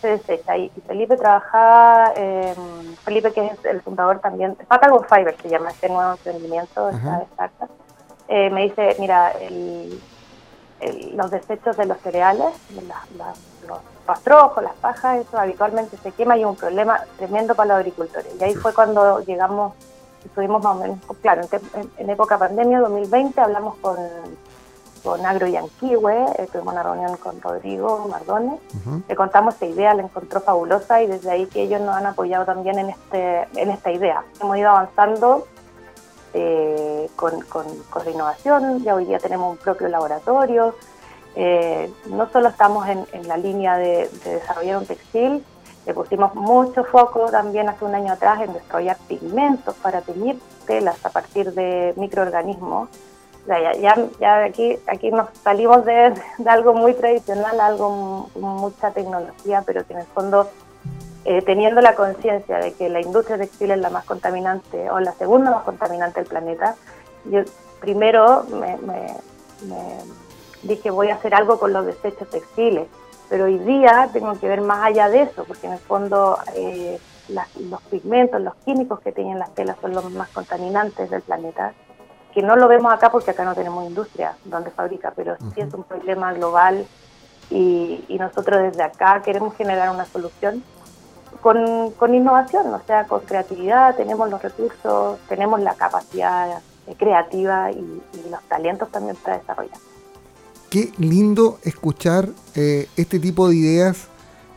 se 0.00 0.08
desecha, 0.08 0.56
y, 0.56 0.70
Felipe 0.86 1.16
trabajaba, 1.16 2.12
eh, 2.16 2.54
Felipe 3.02 3.32
que 3.32 3.46
es 3.46 3.64
el 3.64 3.80
fundador 3.82 4.20
también, 4.20 4.56
Fatal 4.68 4.92
Fiber 5.08 5.34
se 5.42 5.48
llama 5.48 5.70
este 5.70 5.88
nuevo 5.88 6.12
emprendimiento, 6.12 6.90
esta 6.90 7.22
startup, 7.32 7.70
eh, 8.28 8.50
me 8.50 8.64
dice, 8.64 8.96
mira, 8.98 9.30
el, 9.32 9.98
los 11.14 11.30
desechos 11.30 11.76
de 11.76 11.86
los 11.86 11.98
cereales, 11.98 12.46
los 13.66 13.78
pastrojos, 14.04 14.62
las 14.62 14.74
pajas, 14.74 15.18
eso 15.26 15.38
habitualmente 15.38 15.96
se 15.96 16.12
quema 16.12 16.36
y 16.36 16.42
es 16.42 16.46
un 16.46 16.56
problema 16.56 17.00
tremendo 17.16 17.54
para 17.54 17.68
los 17.68 17.76
agricultores. 17.78 18.32
Y 18.38 18.44
ahí 18.44 18.54
fue 18.54 18.72
cuando 18.72 19.20
llegamos, 19.20 19.74
estuvimos 20.24 20.62
más 20.62 20.76
o 20.76 20.80
menos, 20.80 20.98
claro, 21.20 21.42
en, 21.98 22.10
época 22.10 22.38
pandemia, 22.38 22.80
2020, 22.80 23.40
hablamos 23.40 23.76
con, 23.76 23.96
con 25.02 25.24
Agro 25.24 25.46
Yanquihue, 25.46 26.26
eh, 26.38 26.48
tuvimos 26.52 26.74
una 26.74 26.82
reunión 26.82 27.16
con 27.16 27.40
Rodrigo 27.40 28.06
Mardones, 28.08 28.60
le 29.08 29.16
contamos 29.16 29.54
esta 29.54 29.66
idea, 29.66 29.94
la 29.94 30.02
encontró 30.02 30.40
fabulosa 30.40 31.02
y 31.02 31.06
desde 31.06 31.30
ahí 31.30 31.46
que 31.46 31.62
ellos 31.62 31.80
nos 31.80 31.96
han 31.96 32.06
apoyado 32.06 32.44
también 32.44 32.78
en, 32.78 32.90
este, 32.90 33.48
en 33.56 33.70
esta 33.70 33.90
idea. 33.90 34.24
Hemos 34.40 34.56
ido 34.56 34.70
avanzando 34.70 35.46
eh, 36.38 37.08
con, 37.16 37.40
con, 37.42 37.64
con, 37.88 38.06
innovación, 38.06 38.84
ya 38.84 38.94
hoy 38.94 39.06
día 39.06 39.18
tenemos 39.18 39.50
un 39.50 39.56
propio 39.56 39.88
laboratorio, 39.88 40.74
eh, 41.34 41.90
no 42.10 42.28
solo 42.28 42.48
estamos 42.48 42.86
en, 42.88 43.06
la 43.26 43.38
línea 43.38 43.78
de, 43.78 44.10
desarrollar 44.22 44.76
un 44.76 44.84
textil, 44.84 45.42
le 45.86 45.94
pusimos 45.94 46.34
mucho 46.34 46.84
foco 46.84 47.30
también 47.30 47.70
hace 47.70 47.86
un 47.86 47.94
año 47.94 48.12
atrás 48.12 48.42
en 48.42 48.52
desarrollar 48.52 48.98
pigmentos 49.08 49.74
para 49.76 50.02
teñir 50.02 50.38
telas 50.66 51.02
a 51.06 51.08
partir 51.08 51.54
de 51.54 51.94
microorganismos. 51.96 52.90
ya, 53.46 53.72
ya, 53.72 53.96
ya, 54.20 54.44
aquí, 54.44 54.78
aquí 54.88 55.10
nos 55.10 55.28
salimos 55.42 55.86
de, 55.86 56.12
de 56.36 56.50
algo 56.50 56.74
muy 56.74 56.92
tradicional, 56.92 57.58
algo 57.60 58.28
con 58.34 58.42
mucha 58.42 58.90
tecnología, 58.90 59.62
pero 59.64 59.86
que 59.86 59.94
en 59.94 60.00
el 60.00 60.06
fondo 60.06 60.50
eh, 61.28 61.42
teniendo 61.42 61.80
la 61.80 61.96
conciencia 61.96 62.58
de 62.58 62.72
que 62.74 62.88
la 62.88 63.00
industria 63.00 63.36
textil 63.36 63.72
es 63.72 63.78
la 63.80 63.90
más 63.90 64.04
contaminante 64.04 64.88
o 64.92 65.00
la 65.00 65.12
segunda 65.14 65.50
más 65.50 65.64
contaminante 65.64 66.20
del 66.20 66.28
planeta, 66.28 66.76
yo 67.24 67.40
primero 67.80 68.44
me, 68.44 68.78
dije 70.62 70.88
voy 70.90 71.08
a 71.08 71.16
hacer 71.16 71.34
algo 71.34 71.58
con 71.58 71.72
los 71.72 71.84
desechos 71.84 72.30
textiles, 72.30 72.86
pero 73.28 73.46
hoy 73.46 73.58
día 73.58 74.08
tengo 74.12 74.38
que 74.38 74.46
ver 74.46 74.60
más 74.60 74.84
allá 74.84 75.08
de 75.08 75.22
eso, 75.22 75.42
porque 75.42 75.66
en 75.66 75.72
el 75.72 75.80
fondo 75.80 76.38
eh, 76.54 77.00
los 77.28 77.82
pigmentos, 77.90 78.40
los 78.40 78.54
químicos 78.64 79.00
que 79.00 79.10
tienen 79.10 79.40
las 79.40 79.52
telas 79.52 79.76
son 79.80 79.94
los 79.94 80.08
más 80.12 80.28
contaminantes 80.28 81.10
del 81.10 81.22
planeta, 81.22 81.72
que 82.32 82.42
no 82.42 82.54
lo 82.54 82.68
vemos 82.68 82.92
acá 82.92 83.10
porque 83.10 83.32
acá 83.32 83.44
no 83.44 83.56
tenemos 83.56 83.84
industria 83.84 84.36
donde 84.44 84.70
fabrica, 84.70 85.12
pero 85.16 85.36
sí 85.56 85.60
es 85.60 85.74
un 85.74 85.82
problema 85.82 86.32
global 86.34 86.86
y, 87.50 88.16
nosotros 88.16 88.62
desde 88.62 88.84
acá 88.84 89.22
queremos 89.22 89.56
generar 89.56 89.90
una 89.90 90.04
solución 90.04 90.62
con, 91.46 91.92
con, 91.92 92.12
innovación, 92.12 92.74
o 92.74 92.80
sea, 92.88 93.06
con 93.06 93.20
creatividad, 93.20 93.94
tenemos 93.94 94.28
los 94.28 94.42
recursos, 94.42 95.16
tenemos 95.28 95.60
la 95.60 95.76
capacidad 95.76 96.60
creativa 96.98 97.70
y, 97.70 98.02
los 98.28 98.42
talentos 98.48 98.90
también 98.90 99.14
para 99.14 99.38
desarrollar. 99.38 99.78
Qué 100.68 100.90
lindo 100.98 101.60
escuchar 101.62 102.28
eh, 102.56 102.88
este 102.96 103.20
tipo 103.20 103.48
de 103.48 103.54
ideas 103.54 104.08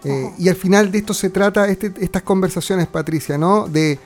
eh, 0.03 0.34
y 0.39 0.50
al 0.50 0.55
final 0.55 0.91
de 0.91 0.98
esto 0.98 1.13
se 1.13 1.29
trata 1.29 1.67
este, 1.67 1.93
estas 2.00 2.24
conversaciones, 2.24 2.88
Patricia, 2.88 3.38
¿no? 3.38 3.67
De 3.67 3.91
eh, 3.91 4.00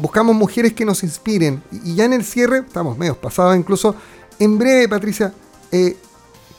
buscamos 0.00 0.36
mujeres 0.36 0.72
que 0.72 0.84
nos 0.84 1.02
inspiren. 1.02 1.60
Y, 1.72 1.96
ya 1.96 2.04
en 2.04 2.12
el 2.12 2.24
cierre, 2.24 2.58
estamos 2.58 2.96
medio 2.96 3.16
pasados 3.16 3.56
incluso, 3.56 3.96
en 4.38 4.56
breve, 4.56 4.88
Patricia, 4.88 5.32
¿qué 5.68 5.96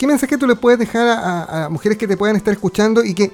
mensaje 0.06 0.38
tú 0.38 0.48
le 0.48 0.58
puedes 0.58 0.80
dejar 0.80 1.08
a, 1.08 1.64
a, 1.64 1.70
mujeres 1.70 1.98
que 1.98 2.10
te 2.10 2.18
puedan 2.18 2.36
estar 2.36 2.52
escuchando 2.52 3.06
y 3.06 3.14
que 3.14 3.32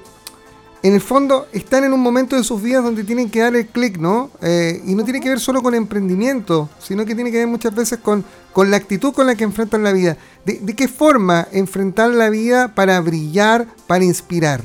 en 0.82 0.94
el 0.94 1.00
fondo 1.00 1.46
están 1.52 1.84
en 1.84 1.92
un 1.92 2.00
momento 2.00 2.36
de 2.36 2.44
sus 2.44 2.62
vidas 2.62 2.84
donde 2.84 3.02
tienen 3.02 3.30
que 3.30 3.40
dar 3.40 3.54
el 3.56 3.66
clic, 3.66 3.98
¿no? 3.98 4.30
Eh, 4.40 4.80
y 4.84 4.94
no 4.94 5.04
tiene 5.04 5.20
que 5.20 5.28
ver 5.28 5.40
solo 5.40 5.62
con 5.62 5.74
emprendimiento, 5.74 6.68
sino 6.78 7.04
que 7.04 7.14
tiene 7.16 7.32
que 7.32 7.38
ver 7.38 7.48
muchas 7.48 7.74
veces 7.74 7.98
con, 7.98 8.24
con 8.52 8.70
la 8.70 8.76
actitud 8.76 9.12
con 9.12 9.26
la 9.26 9.34
que 9.34 9.44
enfrentan 9.44 9.82
la 9.82 9.92
vida. 9.92 10.16
¿De, 10.44 10.76
qué 10.76 10.86
forma 10.86 11.48
enfrentar 11.52 12.10
la 12.10 12.30
vida 12.30 12.74
para 12.74 13.00
brillar, 13.00 13.66
para 13.88 14.04
inspirar? 14.04 14.60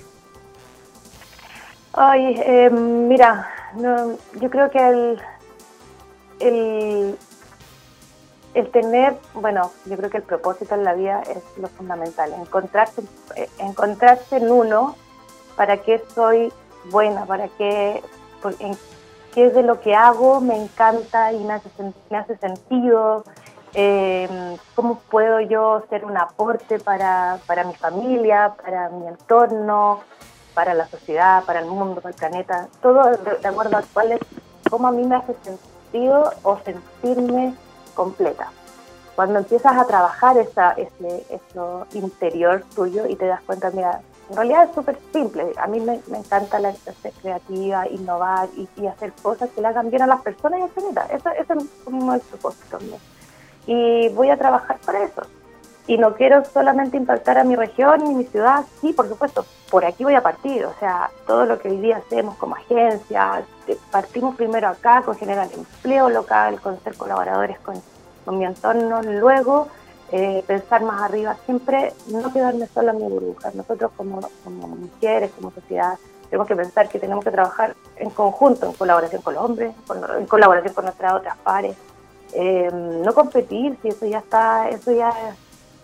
Ay, 1.94 2.36
eh, 2.46 2.70
mira, 2.70 3.50
yo 4.40 4.50
creo 4.52 4.70
que 4.70 4.88
el, 4.88 5.22
el, 6.40 7.18
el 8.54 8.72
tener, 8.72 9.18
bueno, 9.34 9.72
yo 9.86 9.98
creo 9.98 10.12
que 10.12 10.18
el 10.18 10.24
propósito 10.24 10.76
en 10.76 10.84
la 10.84 10.94
vida 10.94 11.24
es 11.24 11.44
lo 11.58 11.68
fundamental, 11.70 12.32
encontrarse, 12.34 13.02
eh, 13.36 13.50
encontrarse 13.58 14.38
en 14.38 14.52
uno 14.52 14.96
para 15.56 15.78
qué 15.78 16.04
soy 16.14 16.52
buena, 16.92 17.26
para 17.26 17.48
qué, 17.50 18.02
qué 19.34 19.48
es 19.48 19.54
de 19.54 19.64
lo 19.64 19.80
que 19.80 19.96
hago 19.96 20.42
me 20.42 20.62
encanta 20.62 21.32
y 21.34 21.44
me 21.44 21.54
hace, 21.54 21.70
me 22.10 22.18
hace 22.18 22.38
sentido, 22.38 23.24
eh, 23.74 24.58
cómo 24.76 25.00
puedo 25.10 25.40
yo 25.40 25.84
ser 25.90 26.06
un 26.06 26.18
aporte 26.18 26.80
para, 26.80 27.40
para 27.48 27.64
mi 27.64 27.74
familia, 27.74 28.54
para 28.64 28.90
mi 28.90 29.08
entorno, 29.08 30.02
para 30.54 30.74
la 30.76 30.88
sociedad, 30.88 31.44
para 31.46 31.60
el 31.60 31.66
mundo, 31.66 32.02
para 32.02 32.14
el 32.14 32.20
planeta, 32.20 32.68
todo 32.82 33.04
de, 33.04 33.48
acuerdo 33.48 33.78
a 33.78 33.84
cuál 33.94 34.12
es, 34.12 34.20
cómo 34.70 34.88
a 34.88 34.92
mí 34.92 35.04
me 35.04 35.16
hace 35.16 35.36
sentido 35.44 36.32
o 36.44 36.60
sentirme 36.60 37.56
completa. 37.96 38.52
Cuando 39.16 39.40
empiezas 39.40 39.76
a 39.78 39.86
trabajar 39.86 40.38
esa, 40.38 40.72
ese, 40.72 41.26
eso 41.30 41.88
interior 41.94 42.64
tuyo 42.76 43.08
y 43.08 43.16
te 43.16 43.26
das 43.26 43.42
cuenta, 43.42 43.72
mira, 43.72 44.02
en 44.30 44.36
realidad 44.36 44.66
es 44.70 44.76
súper 44.76 44.98
simple. 45.12 45.52
A 45.58 45.68
mí 45.68 45.80
me, 45.80 46.02
encanta 46.18 46.60
la, 46.60 46.74
ser 46.74 47.12
creativa, 47.22 47.88
innovar 47.88 48.50
y, 48.56 48.88
hacer 48.88 49.12
cosas 49.22 49.50
que 49.50 49.62
le 49.62 49.68
hagan 49.68 49.90
bien 49.90 50.02
a 50.02 50.08
las 50.08 50.22
personas 50.22 50.60
y 50.60 50.64
al 50.64 50.70
planeta. 50.70 51.06
Eso, 51.12 51.30
eso 51.30 51.54
es 51.54 51.66
como 51.84 52.14
el 52.14 52.22
propósito 52.22 52.80
mío. 52.80 52.98
Y 53.66 54.10
voy 54.10 54.30
a 54.30 54.38
trabajar 54.38 54.78
para 54.86 55.04
eso. 55.04 55.22
Y 55.86 55.98
no 55.98 56.16
quiero 56.16 56.46
solamente 56.46 56.96
impactar 56.96 57.38
a 57.38 57.44
mi 57.44 57.58
región 57.58 58.08
y 58.08 58.16
mi 58.16 58.24
ciudad, 58.24 58.64
sí, 58.80 58.94
por 58.94 59.10
supuesto, 59.10 59.46
por 59.70 59.84
aquí 59.84 60.06
voy 60.06 60.16
a 60.16 60.24
partir. 60.24 60.66
O 60.66 60.74
sea, 60.80 61.10
todo 61.28 61.46
lo 61.46 61.60
que 61.60 61.70
hoy 61.70 61.78
día 61.78 61.98
hacemos 61.98 62.36
como 62.38 62.56
agencia, 62.56 63.44
eh, 63.68 63.78
partimos 63.92 64.36
primero 64.36 64.70
acá 64.70 65.02
con 65.02 65.18
generar 65.18 65.50
empleo 65.54 66.10
local, 66.10 66.62
con 66.62 66.82
ser 66.84 66.96
colaboradores 66.96 67.60
con, 67.60 67.82
con 68.24 68.38
mi 68.38 68.46
entorno, 68.46 69.02
luego 69.02 69.68
eh, 70.16 70.44
pensar 70.46 70.84
más 70.84 71.02
arriba, 71.02 71.36
siempre 71.46 71.92
no 72.08 72.32
quedarme 72.32 72.68
solo 72.68 72.92
en 72.92 72.98
mi 72.98 73.10
burbuja. 73.10 73.50
Nosotros 73.56 73.92
como, 73.98 74.22
como 74.44 74.68
mujeres, 74.68 75.32
como 75.36 75.50
sociedad, 75.50 75.98
tenemos 76.30 76.48
que 76.48 76.56
pensar 76.56 76.88
que 76.88 77.00
tenemos 77.00 77.24
que 77.24 77.32
trabajar 77.32 77.76
en 77.96 78.12
conjunto, 78.12 78.68
en 78.68 78.74
colaboración 78.74 79.24
con 79.24 79.34
los 79.34 79.44
hombres, 79.44 79.74
en 80.20 80.28
colaboración 80.28 80.72
con 80.76 80.86
nuestras 80.86 81.14
otras 81.14 81.36
pares. 81.38 81.76
Eh, 82.32 82.70
no 82.72 83.12
competir, 83.16 83.76
si 83.82 83.88
eso 83.88 84.06
ya 84.06 84.20
está, 84.20 84.70
eso 84.70 84.92
ya 84.92 85.12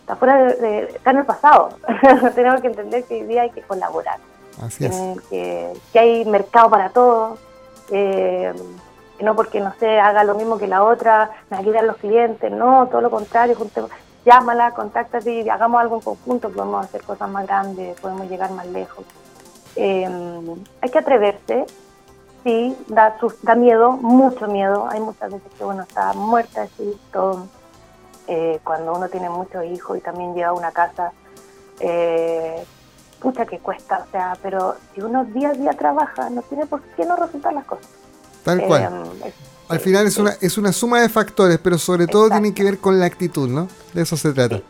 está 0.02 0.16
fuera 0.16 0.54
de, 0.54 0.84
está 0.84 1.10
en 1.10 1.18
el 1.18 1.26
pasado. 1.26 1.70
tenemos 2.36 2.62
que 2.62 2.68
entender 2.68 3.06
que 3.06 3.16
hoy 3.16 3.24
día 3.24 3.42
hay 3.42 3.50
que 3.50 3.64
colaborar. 3.64 4.20
Así 4.62 4.86
es. 4.86 4.96
Que, 5.32 5.74
que, 5.92 6.00
hay 6.00 6.26
mercado 6.26 6.70
para 6.70 6.90
todos. 6.92 7.40
Eh, 7.90 8.54
no 9.22 9.36
porque 9.36 9.60
no 9.60 9.74
sé, 9.80 10.00
haga 10.00 10.24
lo 10.24 10.36
mismo 10.36 10.60
que 10.60 10.68
la 10.68 10.84
otra, 10.84 11.32
me 11.50 11.58
ayudan 11.58 11.88
los 11.88 11.98
clientes, 11.98 12.52
no, 12.52 12.88
todo 12.92 13.02
lo 13.02 13.10
contrario, 13.10 13.56
llámala, 14.26 14.72
contáctate 14.72 15.42
y 15.42 15.50
hagamos 15.50 15.82
algo 15.82 15.96
en 15.96 16.02
conjunto, 16.02 16.50
podemos 16.50 16.86
hacer 16.86 17.04
cosas 17.04 17.30
más 17.30 17.46
grandes, 17.46 18.00
podemos 18.00 18.30
llegar 18.30 18.52
más 18.52 18.68
lejos. 18.68 19.06
Em, 19.76 20.56
hay 20.82 20.90
que 20.90 21.00
atreverse, 21.00 21.66
sí, 22.44 22.78
da, 22.88 23.16
da 23.44 23.56
miedo, 23.56 23.92
mucho 23.92 24.48
miedo. 24.48 24.88
Hay 24.90 25.00
muchas 25.00 25.32
veces 25.32 25.52
que 25.58 25.64
uno 25.64 25.84
está 25.84 26.14
muerta 26.14 26.62
de 26.62 26.68
susto, 26.70 27.48
eh, 28.28 28.60
cuando 28.64 28.94
uno 28.94 29.10
tiene 29.10 29.30
muchos 29.30 29.66
hijos 29.66 29.98
y 29.98 30.02
también 30.02 30.36
lleva 30.36 30.54
una 30.54 30.72
casa, 30.72 31.12
eh, 31.80 32.64
pucha 33.20 33.46
que 33.46 33.60
cuesta, 33.60 34.06
o 34.08 34.12
sea, 34.12 34.38
pero 34.42 34.76
si 34.94 35.02
uno 35.02 35.26
día 35.26 35.50
a 35.50 35.54
día 35.54 35.72
trabaja, 35.74 36.30
no 36.30 36.42
tiene 36.44 36.66
por 36.66 36.82
qué 36.82 37.06
no 37.06 37.16
resultar 37.16 37.54
las 37.54 37.66
cosas. 37.66 37.88
Tal 38.44 38.62
cual. 38.66 38.84
Em, 38.84 39.32
al 39.70 39.80
final 39.80 40.08
es 40.08 40.18
una, 40.18 40.36
es 40.42 40.58
una 40.58 40.74
suma 40.74 41.02
de 41.02 41.10
factores, 41.10 41.60
pero 41.62 41.78
sobre 41.78 42.08
todo 42.08 42.30
tiene 42.30 42.54
que 42.54 42.64
ver 42.64 42.80
con 42.80 43.00
la 43.00 43.06
actitud, 43.06 43.48
¿no? 43.48 43.68
De 43.94 44.02
eso 44.02 44.18
se 44.18 44.34
trata. 44.34 44.62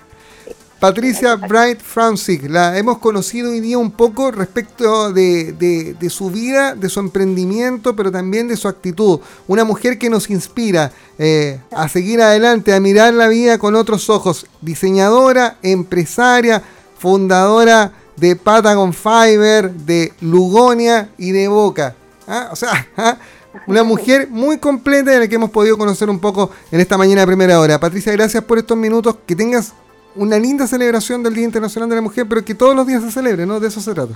Patricia 0.79 1.35
Bright 1.35 1.81
Francic, 1.81 2.49
la 2.49 2.77
hemos 2.77 2.99
conocido 2.99 3.51
hoy 3.51 3.59
día 3.59 3.77
un 3.77 3.91
poco 3.91 4.31
respecto 4.31 5.11
de, 5.11 5.95
su 6.09 6.31
vida, 6.31 6.73
de 6.73 6.87
su 6.87 7.01
emprendimiento, 7.01 7.97
pero 7.97 8.09
también 8.11 8.47
de 8.47 8.55
su 8.55 8.69
actitud. 8.69 9.19
Una 9.47 9.65
mujer 9.65 9.97
que 9.97 10.09
nos 10.09 10.29
inspira 10.29 10.93
eh, 11.17 11.59
a 11.71 11.89
seguir 11.89 12.21
adelante, 12.21 12.73
a 12.73 12.79
mirar 12.79 13.13
la 13.13 13.27
vida 13.27 13.57
con 13.57 13.75
otros 13.75 14.09
ojos. 14.09 14.47
Diseñadora, 14.61 15.57
empresaria, 15.63 16.63
fundadora 16.97 17.91
de 18.15 18.37
Patagon 18.37 18.93
Fiber, 18.93 19.71
de 19.73 20.13
Lugonia 20.21 21.09
y 21.17 21.31
de 21.31 21.49
Boca. 21.49 21.95
¿Ah? 22.25 22.49
O 22.53 22.55
sea, 22.55 22.87
¿ah? 22.97 23.17
Una 23.67 23.83
mujer 23.83 24.27
muy 24.29 24.57
completa 24.57 25.11
de 25.11 25.19
la 25.19 25.27
que 25.27 25.35
hemos 25.35 25.49
podido 25.49 25.77
conocer 25.77 26.09
un 26.09 26.19
poco 26.19 26.51
en 26.71 26.79
esta 26.79 26.97
mañana 26.97 27.21
de 27.21 27.27
primera 27.27 27.59
hora. 27.59 27.79
Patricia, 27.79 28.11
gracias 28.11 28.43
por 28.43 28.57
estos 28.57 28.77
minutos. 28.77 29.17
Que 29.25 29.35
tengas 29.35 29.73
una 30.15 30.37
linda 30.37 30.67
celebración 30.67 31.23
del 31.23 31.33
Día 31.35 31.45
Internacional 31.45 31.89
de 31.89 31.95
la 31.95 32.01
Mujer, 32.01 32.25
pero 32.27 32.43
que 32.43 32.55
todos 32.55 32.75
los 32.75 32.85
días 32.87 33.03
se 33.03 33.11
celebre, 33.11 33.45
¿no? 33.45 33.59
De 33.59 33.67
eso 33.67 33.79
se 33.81 33.93
trata. 33.93 34.13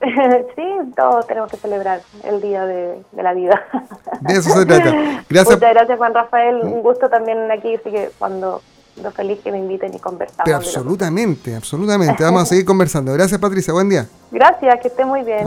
Sí, 0.54 0.62
todos 0.94 1.26
tenemos 1.26 1.50
que 1.50 1.56
celebrar 1.56 2.00
el 2.24 2.40
Día 2.40 2.66
de, 2.66 3.02
la 3.12 3.32
Vida. 3.34 3.62
De 4.20 4.34
eso 4.34 4.50
se 4.50 4.66
trata. 4.66 4.92
Gracias. 5.28 5.56
Muchas 5.56 5.74
gracias, 5.74 5.98
Juan 5.98 6.14
Rafael. 6.14 6.56
Un 6.62 6.82
gusto 6.82 7.08
también 7.08 7.50
aquí, 7.50 7.74
así 7.74 7.90
que 7.90 8.10
cuando 8.18 8.62
lo 9.02 9.10
feliz 9.10 9.40
que 9.42 9.52
me 9.52 9.58
inviten 9.58 9.94
y 9.94 9.98
conversamos. 9.98 10.52
absolutamente, 10.52 11.54
absolutamente. 11.54 12.22
Vamos 12.24 12.42
a 12.42 12.46
seguir 12.46 12.64
conversando. 12.66 13.12
Gracias, 13.12 13.40
Patricia. 13.40 13.72
Buen 13.72 13.88
día. 13.88 14.06
Gracias, 14.30 14.80
que 14.80 14.88
esté 14.88 15.04
muy 15.04 15.22
bien. 15.22 15.46